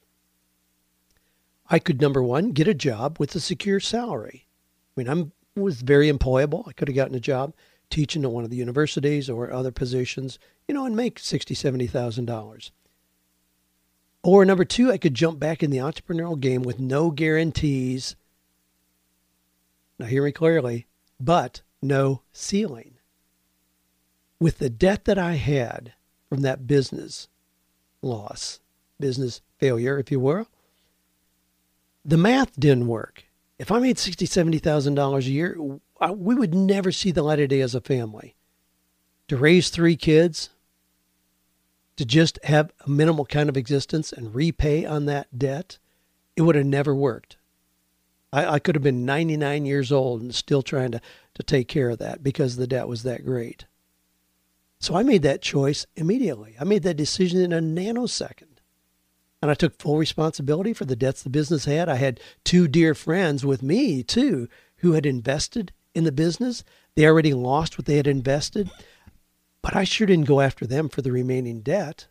[1.69, 4.47] I could, number one, get a job with a secure salary.
[4.95, 5.09] I mean,
[5.55, 6.67] I was very employable.
[6.67, 7.53] I could have gotten a job
[7.93, 11.85] teaching at one of the universities or other positions, you know, and make sixty, seventy
[11.85, 12.71] thousand dollars.
[14.23, 18.15] Or number two, I could jump back in the entrepreneurial game with no guarantees.
[19.99, 20.87] Now, hear me clearly,
[21.19, 22.95] but no ceiling.
[24.39, 25.93] With the debt that I had
[26.27, 27.27] from that business
[28.01, 28.59] loss,
[28.99, 30.47] business failure, if you will,
[32.03, 33.25] the math didn't work.
[33.59, 35.57] If I made sixty, seventy thousand dollars a year,
[36.11, 38.35] We would never see the light of day as a family.
[39.29, 40.49] To raise three kids,
[41.97, 45.77] to just have a minimal kind of existence and repay on that debt,
[46.35, 47.37] it would have never worked.
[48.31, 51.01] I, I could have been 99 years old and still trying to,
[51.35, 53.65] to take care of that because the debt was that great.
[54.79, 56.55] So I made that choice immediately.
[56.59, 58.47] I made that decision in a nanosecond.
[59.41, 61.89] And I took full responsibility for the debts the business had.
[61.89, 66.63] I had two dear friends with me, too, who had invested in the business.
[66.95, 68.69] They already lost what they had invested.
[69.61, 72.07] But I sure didn't go after them for the remaining debt.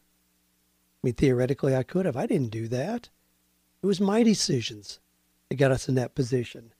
[1.02, 2.16] I mean, theoretically, I could have.
[2.16, 3.08] I didn't do that.
[3.82, 5.00] It was my decisions
[5.48, 6.72] that got us in that position.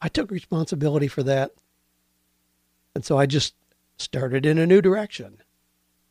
[0.00, 1.52] I took responsibility for that.
[2.94, 3.54] And so I just
[3.98, 5.42] started in a new direction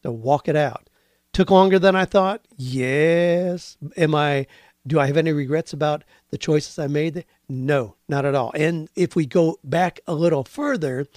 [0.04, 0.90] to walk it out.
[1.34, 2.46] Took longer than I thought.
[2.56, 3.78] Yes.
[3.96, 4.48] Am I
[4.88, 7.26] do I have any regrets about the choices I made?
[7.50, 8.52] No, not at all.
[8.56, 11.08] And if we go back a little further,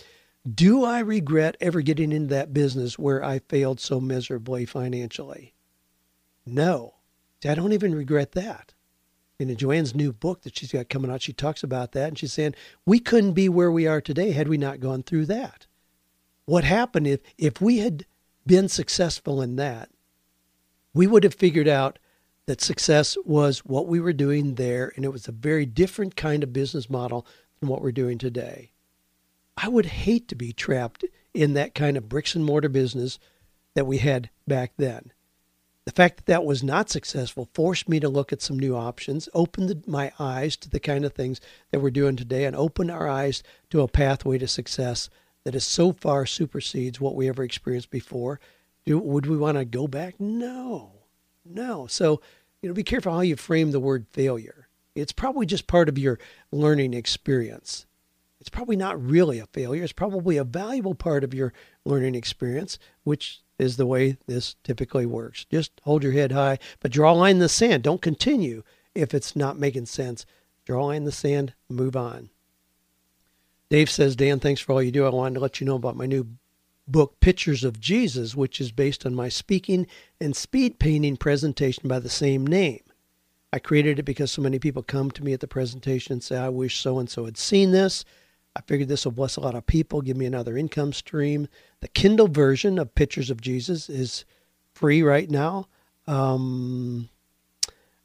[0.48, 5.54] do I regret ever getting into that business where I failed so miserably financially?
[6.46, 6.94] No.
[7.44, 8.74] I don't even regret that.
[9.38, 12.32] In Joanne's new book that she's got coming out, she talks about that and she's
[12.32, 15.66] saying, we couldn't be where we are today had we not gone through that.
[16.44, 18.04] What happened if, if we had
[18.46, 19.88] been successful in that,
[20.92, 21.98] we would have figured out
[22.50, 26.42] that success was what we were doing there, and it was a very different kind
[26.42, 27.24] of business model
[27.60, 28.72] than what we're doing today.
[29.56, 33.20] I would hate to be trapped in that kind of bricks and mortar business
[33.76, 35.12] that we had back then.
[35.84, 39.28] The fact that that was not successful forced me to look at some new options,
[39.32, 43.06] opened my eyes to the kind of things that we're doing today, and opened our
[43.06, 45.08] eyes to a pathway to success
[45.44, 48.40] that is so far supersedes what we ever experienced before.
[48.84, 50.18] Do, would we want to go back?
[50.18, 50.94] No,
[51.44, 51.86] no.
[51.86, 52.20] So,
[52.62, 54.68] you know, be careful how you frame the word failure.
[54.94, 56.18] It's probably just part of your
[56.50, 57.86] learning experience
[58.40, 59.84] it's probably not really a failure.
[59.84, 61.52] It's probably a valuable part of your
[61.84, 65.44] learning experience, which is the way this typically works.
[65.44, 67.82] Just hold your head high, but draw a line in the sand.
[67.82, 68.62] Don't continue
[68.94, 70.24] if it's not making sense.
[70.64, 72.30] Draw a line in the sand, move on.
[73.68, 75.04] Dave says, Dan, thanks for all you do.
[75.04, 76.26] I wanted to let you know about my new
[76.90, 79.86] book, Pictures of Jesus, which is based on my speaking
[80.20, 82.80] and speed painting presentation by the same name.
[83.52, 86.36] I created it because so many people come to me at the presentation and say,
[86.36, 88.04] I wish so and so had seen this.
[88.54, 91.48] I figured this will bless a lot of people, give me another income stream.
[91.80, 94.24] The Kindle version of Pictures of Jesus is
[94.74, 95.68] free right now.
[96.06, 97.08] Um,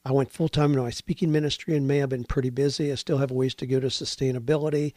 [0.03, 2.03] I went full time in my speaking ministry in May.
[2.03, 2.91] I've been pretty busy.
[2.91, 4.93] I still have ways to go to sustainability.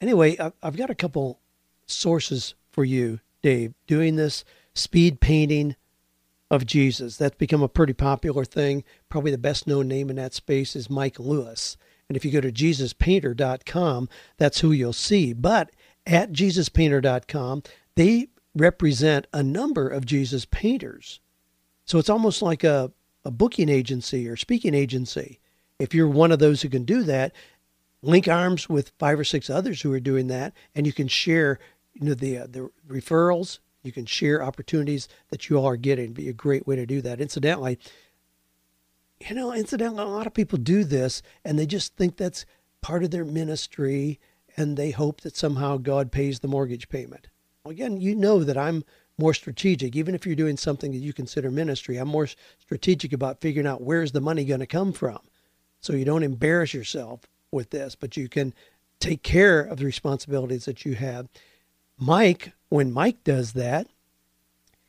[0.00, 1.40] Anyway, I've got a couple
[1.86, 5.76] sources for you, Dave, doing this speed painting
[6.50, 7.16] of Jesus.
[7.16, 8.84] That's become a pretty popular thing.
[9.08, 11.76] Probably the best known name in that space is Mike Lewis.
[12.08, 15.32] And if you go to jesuspainter.com, that's who you'll see.
[15.32, 15.70] But
[16.06, 17.62] at jesuspainter.com,
[17.94, 21.20] they represent a number of Jesus painters.
[21.84, 22.90] So it's almost like a,
[23.24, 25.38] a booking agency or speaking agency.
[25.78, 27.32] If you're one of those who can do that,
[28.02, 31.58] link arms with five or six others who are doing that, and you can share
[32.00, 33.58] you know, the, uh, the referrals.
[33.82, 36.12] You can share opportunities that you all are getting.
[36.12, 37.20] Be a great way to do that.
[37.20, 37.78] Incidentally,
[39.26, 42.46] you know, incidentally, a lot of people do this and they just think that's
[42.80, 44.18] part of their ministry
[44.56, 47.28] and they hope that somehow God pays the mortgage payment.
[47.66, 48.84] Again, you know that I'm
[49.18, 49.94] more strategic.
[49.94, 52.28] Even if you're doing something that you consider ministry, I'm more
[52.58, 55.18] strategic about figuring out where's the money going to come from.
[55.80, 57.20] So you don't embarrass yourself
[57.52, 58.54] with this, but you can
[58.98, 61.28] take care of the responsibilities that you have.
[62.00, 63.86] Mike, when Mike does that,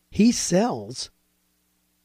[0.09, 1.09] he sells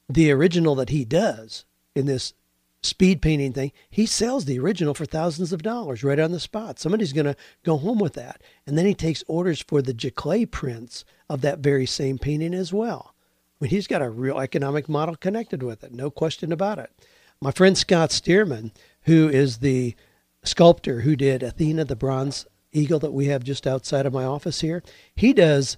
[0.09, 2.35] the original that he does in this
[2.83, 3.73] speed painting thing.
[3.89, 6.79] He sells the original for thousands of dollars right on the spot.
[6.79, 8.43] Somebody's going to go home with that.
[8.67, 12.73] And then he takes orders for the Giclée prints of that very same painting as
[12.73, 13.15] well.
[13.61, 16.91] I mean, he's got a real economic model connected with it, no question about it.
[17.41, 19.95] My friend Scott Stearman, who is the
[20.45, 22.47] sculptor who did Athena, the bronze
[22.77, 24.83] eagle that we have just outside of my office here,
[25.15, 25.77] he does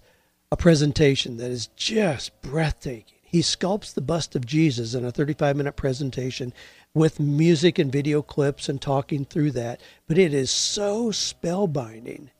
[0.51, 3.19] a presentation that is just breathtaking.
[3.23, 6.53] He sculpts the bust of Jesus in a 35 minute presentation
[6.95, 9.81] with music and video clips and talking through that.
[10.07, 12.31] But it is so spellbinding.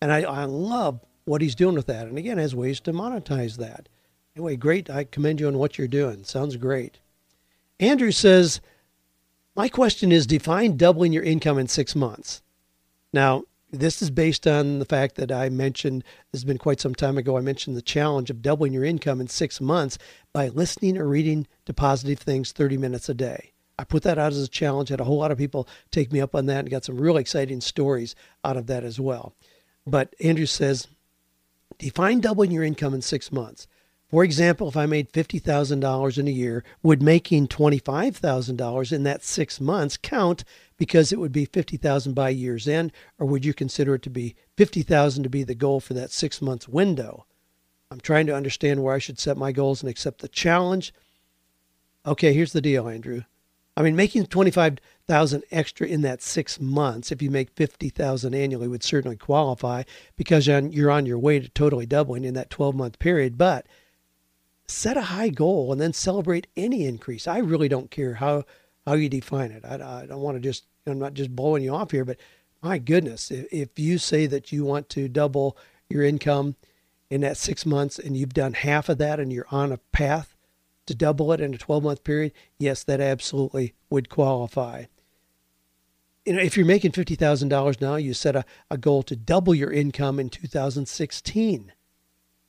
[0.00, 2.06] And I, I love what he's doing with that.
[2.06, 3.88] And again, has ways to monetize that.
[4.36, 4.90] Anyway, great.
[4.90, 6.22] I commend you on what you're doing.
[6.24, 7.00] Sounds great.
[7.80, 8.60] Andrew says,
[9.54, 12.42] My question is define doubling your income in six months.
[13.12, 16.02] Now, this is based on the fact that I mentioned,
[16.32, 19.20] this has been quite some time ago, I mentioned the challenge of doubling your income
[19.20, 19.98] in six months
[20.32, 23.52] by listening or reading to positive things 30 minutes a day.
[23.78, 26.20] I put that out as a challenge, had a whole lot of people take me
[26.20, 28.14] up on that and got some really exciting stories
[28.44, 29.34] out of that as well.
[29.86, 30.88] But Andrew says,
[31.78, 33.66] define doubling your income in six months.
[34.08, 39.60] For example, if I made $50,000 in a year, would making $25,000 in that six
[39.60, 40.44] months count
[40.76, 44.36] because it would be 50,000 by year's end, or would you consider it to be
[44.56, 47.26] 50,000 to be the goal for that six months window?
[47.90, 50.92] I'm trying to understand where I should set my goals and accept the challenge.
[52.04, 53.22] Okay, here's the deal, Andrew.
[53.76, 58.82] I mean, making 25,000 extra in that 6 months if you make 50,000 annually would
[58.82, 59.82] certainly qualify
[60.16, 63.66] because you're on your way to totally doubling in that 12-month period, but
[64.66, 67.28] set a high goal and then celebrate any increase.
[67.28, 68.44] I really don't care how
[68.86, 69.64] how you define it.
[69.64, 72.18] I, I don't want to just I'm not just blowing you off here, but
[72.62, 75.56] my goodness, if, if you say that you want to double
[75.88, 76.56] your income
[77.10, 80.36] in that six months and you've done half of that and you're on a path
[80.86, 84.84] to double it in a 12 month period, yes, that absolutely would qualify.
[86.24, 89.72] You know, if you're making $50,000 now, you set a, a goal to double your
[89.72, 91.72] income in 2016.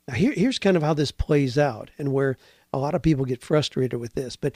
[0.07, 2.37] Now, here, here's kind of how this plays out and where
[2.73, 4.35] a lot of people get frustrated with this.
[4.35, 4.55] But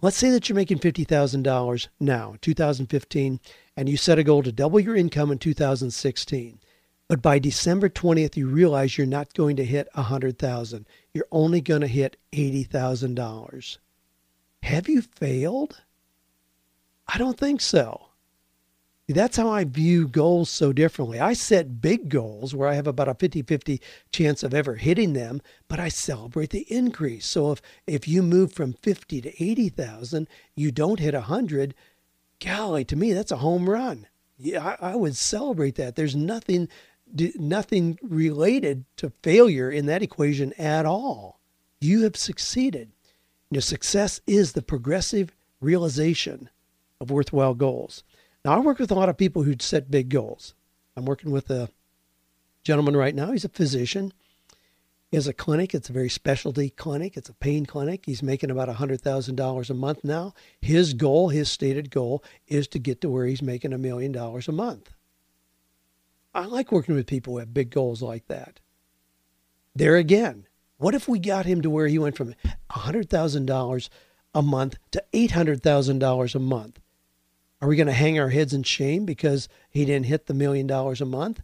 [0.00, 3.40] let's say that you're making $50,000 now, 2015,
[3.76, 6.58] and you set a goal to double your income in 2016.
[7.08, 10.86] But by December 20th, you realize you're not going to hit 100,000.
[11.12, 13.78] You're only going to hit $80,000.
[14.62, 15.82] Have you failed?
[17.06, 18.08] I don't think so.
[19.06, 21.20] That's how I view goals so differently.
[21.20, 23.78] I set big goals where I have about a 50-50
[24.10, 27.26] chance of ever hitting them, but I celebrate the increase.
[27.26, 30.26] So if if you move from 50 to 80,000,
[30.56, 31.74] you don't hit 100,
[32.42, 34.06] golly, to me that's a home run.
[34.38, 35.96] Yeah, I, I would celebrate that.
[35.96, 36.68] There's nothing
[37.36, 41.40] nothing related to failure in that equation at all.
[41.80, 42.90] You have succeeded.
[43.50, 45.30] You know, success is the progressive
[45.60, 46.48] realization
[47.00, 48.02] of worthwhile goals.
[48.44, 50.54] Now, I work with a lot of people who set big goals.
[50.96, 51.70] I'm working with a
[52.62, 53.32] gentleman right now.
[53.32, 54.12] He's a physician.
[55.10, 55.74] He has a clinic.
[55.74, 57.16] It's a very specialty clinic.
[57.16, 58.04] It's a pain clinic.
[58.04, 60.34] He's making about $100,000 a month now.
[60.60, 64.48] His goal, his stated goal, is to get to where he's making a million dollars
[64.48, 64.92] a month.
[66.34, 68.60] I like working with people who have big goals like that.
[69.74, 70.46] There again,
[70.78, 72.34] what if we got him to where he went from
[72.70, 73.88] $100,000
[74.34, 76.80] a month to $800,000 a month?
[77.60, 80.66] Are we going to hang our heads in shame because he didn't hit the million
[80.66, 81.40] dollars a month?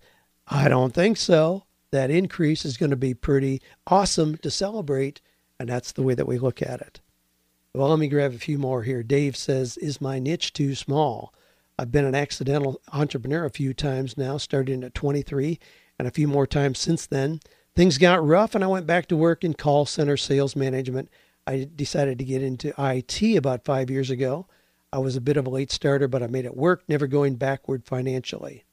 [0.46, 1.64] I don't think so.
[1.92, 5.20] That increase is going to be pretty awesome to celebrate,
[5.58, 7.00] and that's the way that we look at it.
[7.74, 9.02] Well, let me grab a few more here.
[9.02, 11.32] Dave says, Is my niche too small?
[11.78, 15.58] I've been an accidental entrepreneur a few times now, starting at 23
[15.98, 17.40] and a few more times since then.
[17.74, 21.08] Things got rough, and I went back to work in call center sales management.
[21.46, 24.46] I decided to get into IT about five years ago.
[24.92, 27.36] I was a bit of a late starter, but I made it work, never going
[27.36, 28.64] backward financially.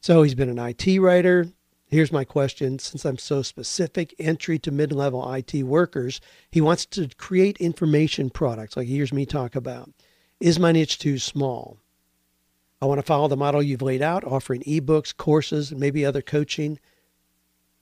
[0.00, 1.48] So he's been an IT writer.
[1.86, 6.20] Here's my question since I'm so specific, entry to mid level IT workers,
[6.50, 9.90] he wants to create information products like he hears me talk about.
[10.38, 11.78] Is my niche too small?
[12.80, 16.22] I want to follow the model you've laid out, offering ebooks, courses, and maybe other
[16.22, 16.78] coaching.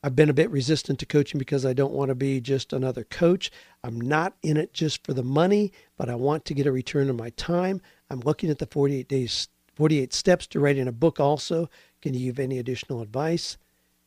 [0.02, 3.04] I've been a bit resistant to coaching because I don't want to be just another
[3.04, 3.50] coach.
[3.82, 7.10] I'm not in it just for the money, but I want to get a return
[7.10, 7.80] on my time.
[8.08, 11.70] I'm looking at the 48 days 48 steps to writing a book also.
[12.02, 13.58] Can you give any additional advice?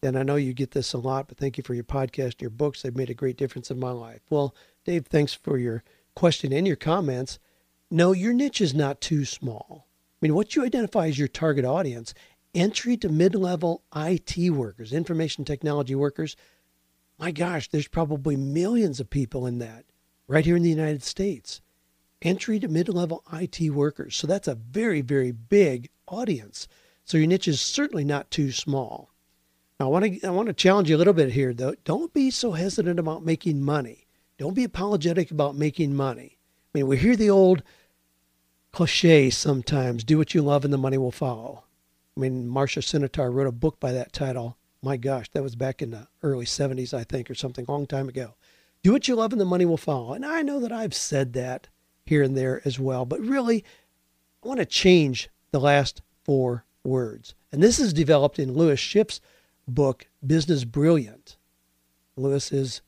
[0.04, 2.50] And I know you get this a lot, but thank you for your podcast, your
[2.50, 2.82] books.
[2.82, 4.20] They've made a great difference in my life.
[4.30, 5.84] Well, Dave, thanks for your
[6.14, 7.39] question and your comments.
[7.89, 9.88] No, your niche is not too small.
[10.22, 12.14] I mean, what you identify as your target audience
[12.54, 16.36] entry to mid level IT workers, information technology workers,
[17.20, 19.86] my gosh, there's probably millions of people in that
[20.28, 21.62] right here in the United States.
[22.22, 24.16] entry to mid level IT workers.
[24.16, 26.68] So that's a very, very big audience.
[27.04, 29.12] So your niche is certainly not too small.
[29.80, 31.76] Now, I want to I want to challenge you a little bit here, though.
[31.84, 34.08] Don't be so hesitant about making money.
[34.38, 36.38] Don't be apologetic about making money.
[36.74, 37.64] I mean, we hear the old
[38.72, 41.64] cliche sometimes: "Do what you love, and the money will follow."
[42.16, 44.57] I mean, Marsha Sinetar wrote a book by that title.
[44.82, 47.86] My gosh, that was back in the early 70s, I think, or something, a long
[47.86, 48.36] time ago.
[48.84, 50.14] Do what you love, and the money will follow.
[50.14, 51.68] And I know that I've said that
[52.05, 53.64] here and there as well, but really,
[54.43, 57.36] I want to change the last four words.
[57.51, 59.22] And this is developed in Lewis Schiff's
[59.68, 61.38] book, Business Brilliant.
[62.18, 62.82] Lewis is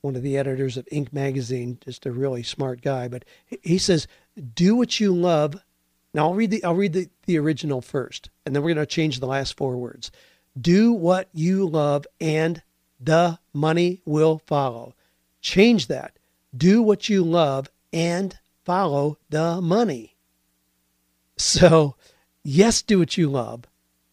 [0.00, 1.12] one of the editors of Inc.
[1.12, 3.08] magazine, just a really smart guy.
[3.08, 4.06] But he says,
[4.54, 5.56] "Do what you love."
[6.14, 8.86] Now I'll read the I'll read the, the original first, and then we're going to
[8.86, 10.12] change the last four words.
[10.58, 12.62] Do what you love, and
[12.98, 14.94] the money will follow.
[15.42, 16.16] Change that.
[16.56, 20.16] Do what you love, and follow the money.
[21.36, 21.96] So,
[22.42, 23.64] yes, do what you love,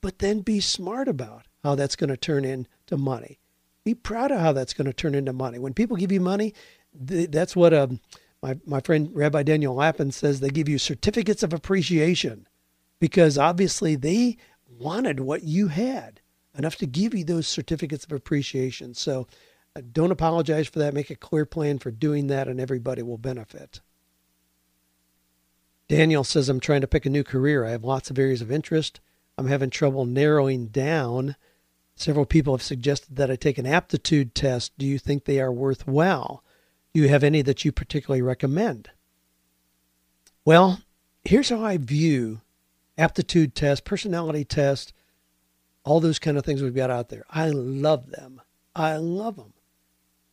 [0.02, 3.40] but then be smart about how that's going to turn into money.
[3.86, 5.60] Be proud of how that's going to turn into money.
[5.60, 6.54] When people give you money,
[6.94, 8.00] that's what um,
[8.42, 12.48] my, my friend Rabbi Daniel Lapin says they give you certificates of appreciation
[13.04, 14.38] because obviously they
[14.80, 16.22] wanted what you had
[16.58, 18.94] enough to give you those certificates of appreciation.
[18.94, 19.28] So
[19.76, 20.94] uh, don't apologize for that.
[20.94, 23.82] Make a clear plan for doing that, and everybody will benefit.
[25.90, 27.66] Daniel says, I'm trying to pick a new career.
[27.66, 29.02] I have lots of areas of interest.
[29.38, 31.36] I'm having trouble narrowing down.
[31.98, 34.72] Several people have suggested that I take an aptitude test.
[34.78, 36.42] Do you think they are worthwhile?
[36.94, 38.92] Do you have any that you particularly recommend?
[40.46, 40.80] Well,
[41.26, 42.40] here's how I view
[42.98, 44.94] aptitude test, personality test,
[45.84, 47.26] all those kind of things we've got out there.
[47.30, 48.42] I love them.
[48.76, 49.54] I love them.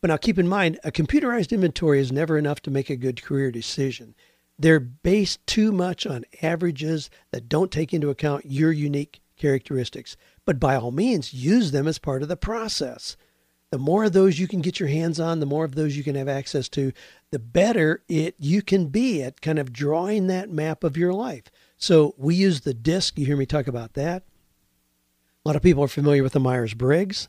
[0.01, 3.23] But now keep in mind, a computerized inventory is never enough to make a good
[3.23, 4.15] career decision.
[4.59, 10.17] They're based too much on averages that don't take into account your unique characteristics.
[10.45, 13.17] But by all means, use them as part of the process.
[13.71, 16.05] The more of those you can get your hands on, the more of those you
[16.05, 16.93] can have access to,
[17.31, 21.45] the better it you can be at kind of drawing that map of your life.
[21.81, 23.19] So we use the DISC.
[23.19, 24.23] You hear me talk about that.
[25.45, 27.29] A lot of people are familiar with the Myers Briggs.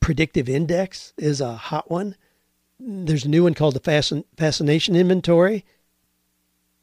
[0.00, 2.14] Predictive Index is a hot one.
[2.78, 5.64] There's a new one called the Fascination Inventory.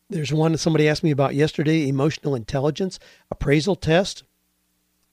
[0.10, 2.98] There's one that somebody asked me about yesterday emotional intelligence
[3.30, 4.24] appraisal test.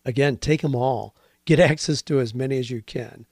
[0.06, 1.14] Again, take them all.
[1.44, 3.26] Get access to as many as you can.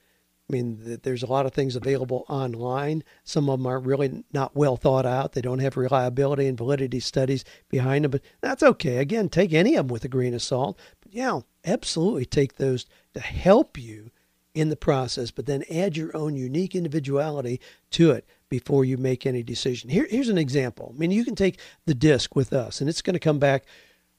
[0.53, 3.05] I mean, there's a lot of things available online.
[3.25, 5.33] Some of them are really not well thought out.
[5.33, 8.99] They don't have reliability and validity studies behind them, but that's okay.
[8.99, 10.79] Again, take any of them with a grain of salt.
[11.01, 12.85] But yeah, absolutely take those
[13.15, 14.11] to help you
[14.55, 17.59] in the process, but then add your own unique individuality
[17.93, 19.89] to it before you make any decision.
[19.89, 20.93] Here, here's an example.
[20.95, 23.65] I mean, you can take the disc with us, and it's going to come back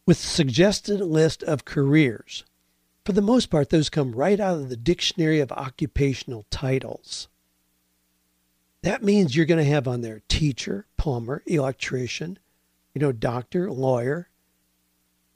[0.07, 2.43] with suggested list of careers.
[3.05, 7.27] For the most part, those come right out of the dictionary of occupational titles.
[8.81, 12.39] That means you're going to have on there teacher, plumber, electrician,
[12.93, 14.29] you know, doctor, lawyer.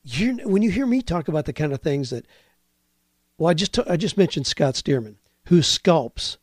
[0.03, 2.25] You're, when you hear me talk about the kind of things that
[3.37, 5.15] well, I just I just mentioned Scott Stearman,
[5.45, 6.37] who sculpts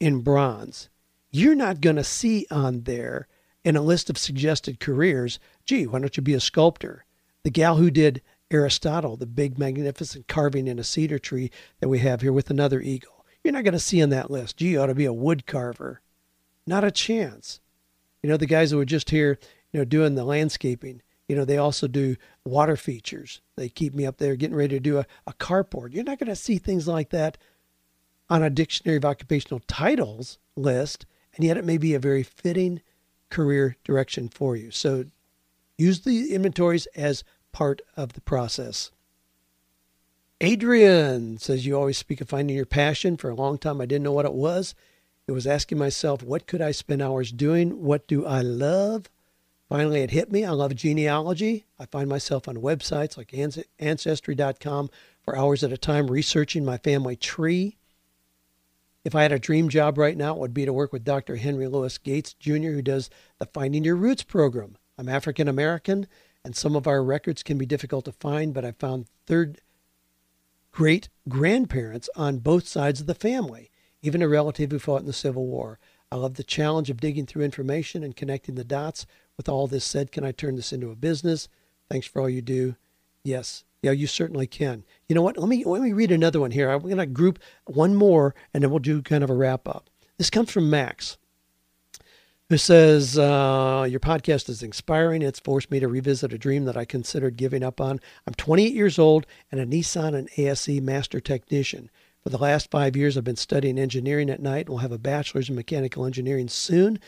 [0.00, 0.88] in bronze.
[1.30, 3.28] You're not going to see on there
[3.64, 7.04] in a list of suggested careers, gee, why don't you be a sculptor?
[7.44, 8.20] The gal who did
[8.50, 12.80] Aristotle, the big magnificent carving in a cedar tree that we have here with another
[12.80, 13.24] eagle.
[13.42, 15.46] You're not going to see on that list, gee, you ought to be a wood
[15.46, 16.00] carver.
[16.66, 17.60] Not a chance.
[18.22, 19.38] You know, the guys that were just here,
[19.72, 23.40] you know, doing the landscaping, you know, they also do water features.
[23.56, 25.92] They keep me up there getting ready to do a, a carport.
[25.92, 27.38] You're not going to see things like that
[28.30, 32.80] on a dictionary of occupational titles list, and yet it may be a very fitting
[33.30, 34.70] career direction for you.
[34.70, 35.04] So
[35.76, 37.24] use the inventories as
[37.54, 38.90] part of the process.
[40.40, 43.16] Adrian says, You always speak of finding your passion.
[43.16, 44.74] For a long time, I didn't know what it was.
[45.28, 47.82] It was asking myself, What could I spend hours doing?
[47.82, 49.08] What do I love?
[49.68, 50.44] Finally, it hit me.
[50.44, 51.64] I love genealogy.
[51.78, 53.32] I find myself on websites like
[53.78, 54.90] Ancestry.com
[55.22, 57.78] for hours at a time researching my family tree.
[59.04, 61.36] If I had a dream job right now, it would be to work with Dr.
[61.36, 64.76] Henry Louis Gates Jr., who does the Finding Your Roots program.
[64.98, 66.06] I'm African American,
[66.44, 69.60] and some of our records can be difficult to find, but I found third
[70.72, 73.70] great grandparents on both sides of the family,
[74.02, 75.78] even a relative who fought in the Civil War.
[76.10, 79.84] I love the challenge of digging through information and connecting the dots with all this
[79.84, 81.48] said, can I turn this into a business?
[81.90, 82.76] Thanks for all you do.
[83.22, 83.64] Yes.
[83.82, 84.84] Yeah, you certainly can.
[85.08, 85.36] You know what?
[85.36, 86.70] Let me let me read another one here.
[86.70, 89.90] I'm going to group one more and then we'll do kind of a wrap up.
[90.16, 91.18] This comes from Max.
[92.50, 95.22] Who says, uh, Your podcast is inspiring.
[95.22, 98.00] It's forced me to revisit a dream that I considered giving up on.
[98.26, 101.90] I'm 28 years old and a Nissan and ASE master technician.
[102.22, 104.98] For the last five years, I've been studying engineering at night and will have a
[104.98, 106.98] bachelor's in mechanical engineering soon.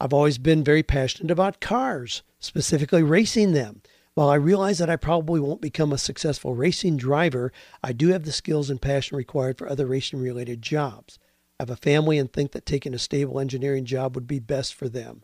[0.00, 3.82] I've always been very passionate about cars, specifically racing them.
[4.14, 8.24] While I realize that I probably won't become a successful racing driver, I do have
[8.24, 11.18] the skills and passion required for other racing related jobs.
[11.60, 14.88] Have a family and think that taking a stable engineering job would be best for
[14.88, 15.22] them.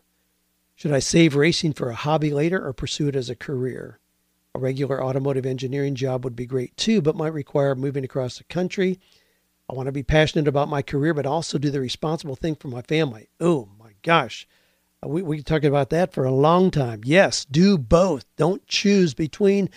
[0.75, 3.99] Should I save racing for a hobby later or pursue it as a career?
[4.55, 8.43] A regular automotive engineering job would be great too, but might require moving across the
[8.45, 8.99] country.
[9.69, 12.67] I want to be passionate about my career, but also do the responsible thing for
[12.67, 13.29] my family.
[13.39, 14.47] Oh my gosh.
[15.03, 17.01] Uh, we, we talked about that for a long time.
[17.05, 18.25] Yes, do both.
[18.35, 19.69] Don't choose between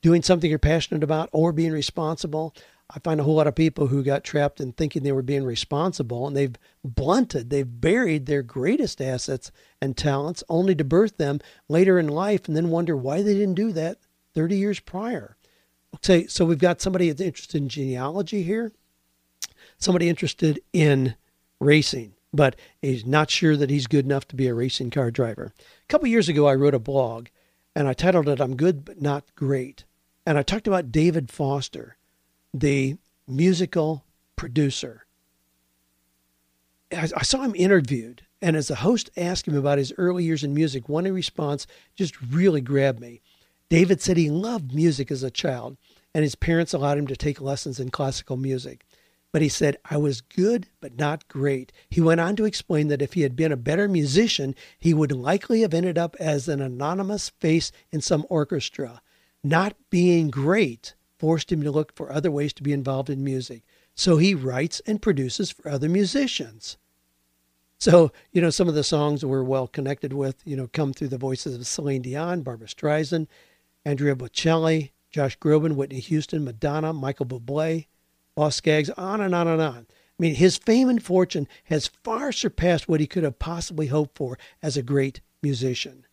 [0.00, 2.54] doing something you're passionate about or being responsible.
[2.94, 5.44] I find a whole lot of people who got trapped in thinking they were being
[5.44, 11.40] responsible and they've blunted, they've buried their greatest assets and talents only to birth them
[11.68, 13.98] later in life and then wonder why they didn't do that
[14.34, 15.36] 30 years prior.
[15.96, 18.72] Okay, so we've got somebody that's interested in genealogy here,
[19.78, 21.14] somebody interested in
[21.60, 25.54] racing, but he's not sure that he's good enough to be a racing car driver.
[25.58, 27.28] A couple years ago, I wrote a blog
[27.74, 29.84] and I titled it I'm Good But Not Great.
[30.26, 31.96] And I talked about David Foster
[32.52, 32.96] the
[33.26, 34.04] musical
[34.36, 35.06] producer.
[36.92, 40.44] I, I saw him interviewed, and as the host asked him about his early years
[40.44, 43.22] in music, one response just really grabbed me.
[43.68, 45.76] David said he loved music as a child,
[46.14, 48.84] and his parents allowed him to take lessons in classical music.
[49.32, 51.72] But he said, I was good, but not great.
[51.88, 55.10] He went on to explain that if he had been a better musician, he would
[55.10, 59.00] likely have ended up as an anonymous face in some orchestra.
[59.42, 63.62] Not being great forced him to look for other ways to be involved in music.
[63.94, 66.78] So he writes and produces for other musicians.
[67.78, 71.08] So, you know, some of the songs we're well connected with, you know, come through
[71.08, 73.28] the voices of Celine Dion, Barbra Streisand,
[73.84, 77.86] Andrea Bocelli, Josh Groban, Whitney Houston, Madonna, Michael Bublé,
[78.34, 79.86] Boz Scaggs, on and on and on.
[79.88, 84.18] I mean, his fame and fortune has far surpassed what he could have possibly hoped
[84.18, 86.04] for as a great musician.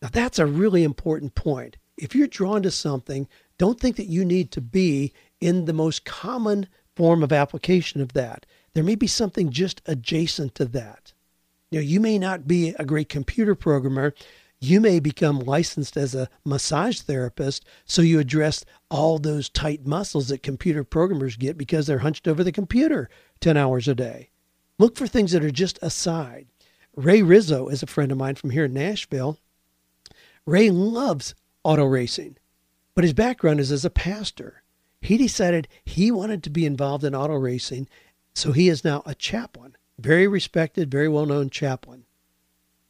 [0.00, 1.76] Now, that's a really important point.
[1.98, 3.28] If you're drawn to something,
[3.60, 8.14] don't think that you need to be in the most common form of application of
[8.14, 8.46] that.
[8.72, 11.12] There may be something just adjacent to that.
[11.70, 14.14] You know, you may not be a great computer programmer.
[14.60, 20.28] You may become licensed as a massage therapist, so you address all those tight muscles
[20.28, 24.30] that computer programmers get because they're hunched over the computer 10 hours a day.
[24.78, 26.46] Look for things that are just aside.
[26.96, 29.36] Ray Rizzo is a friend of mine from here in Nashville.
[30.46, 32.38] Ray loves auto racing
[33.00, 34.62] but his background is as a pastor.
[35.00, 37.88] He decided he wanted to be involved in auto racing,
[38.34, 42.04] so he is now a chaplain, very respected, very well known chaplain.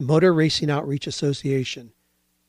[0.01, 1.93] Motor Racing Outreach Association.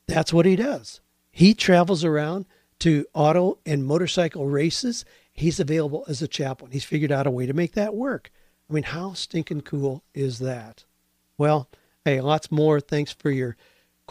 [0.09, 1.03] That's what he does.
[1.31, 2.47] He travels around
[2.81, 5.05] to auto and motorcycle races.
[5.33, 6.73] He's available as a chaplain.
[6.73, 8.33] He's figured out a way to make that work.
[8.69, 10.83] I mean, how stinking cool is that?
[11.39, 11.69] Well,
[12.05, 12.81] hey, lots more.
[12.81, 13.57] Thanks for your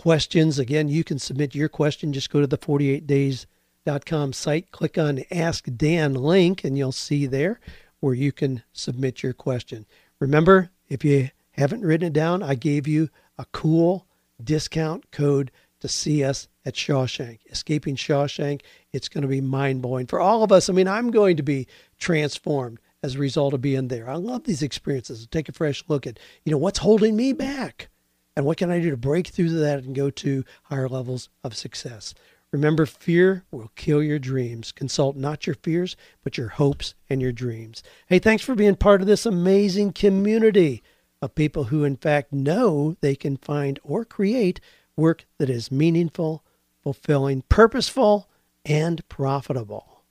[0.01, 0.57] questions.
[0.57, 2.11] Again, you can submit your question.
[2.11, 7.59] Just go to the 48days.com site, click on Ask Dan link, and you'll see there
[7.99, 9.85] where you can submit your question.
[10.19, 14.07] Remember, if you haven't written it down, I gave you a cool
[14.43, 17.41] discount code to see us at Shawshank.
[17.51, 20.67] Escaping Shawshank, it's going to be mind blowing for all of us.
[20.67, 21.67] I mean, I'm going to be
[21.99, 24.09] transformed as a result of being there.
[24.09, 25.27] I love these experiences.
[25.27, 27.89] Take a fresh look at, you know, what's holding me back.
[28.35, 31.55] And what can I do to break through that and go to higher levels of
[31.55, 32.13] success?
[32.51, 34.71] Remember, fear will kill your dreams.
[34.71, 37.81] Consult not your fears, but your hopes and your dreams.
[38.07, 40.83] Hey, thanks for being part of this amazing community
[41.21, 44.59] of people who, in fact, know they can find or create
[44.97, 46.43] work that is meaningful,
[46.83, 48.27] fulfilling, purposeful,
[48.65, 50.03] and profitable.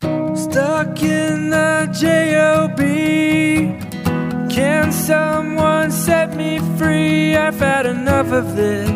[0.00, 3.99] Stuck in the JOB.
[4.50, 7.36] Can someone set me free?
[7.36, 8.90] I've had enough of this.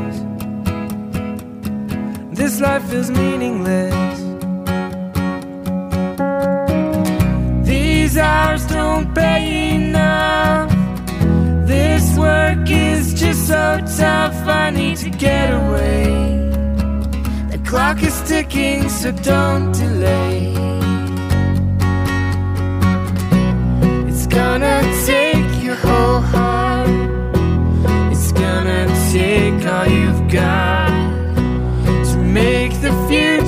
[2.36, 4.18] This life is meaningless.
[7.64, 10.70] These hours don't pay enough.
[11.68, 14.34] This work is just so tough.
[14.48, 16.04] I need to get away.
[17.52, 20.52] The clock is ticking, so don't delay.
[24.08, 25.33] It's gonna take
[25.86, 26.88] whole heart.
[28.12, 30.90] It's gonna take all you've got
[32.10, 33.43] to make the future.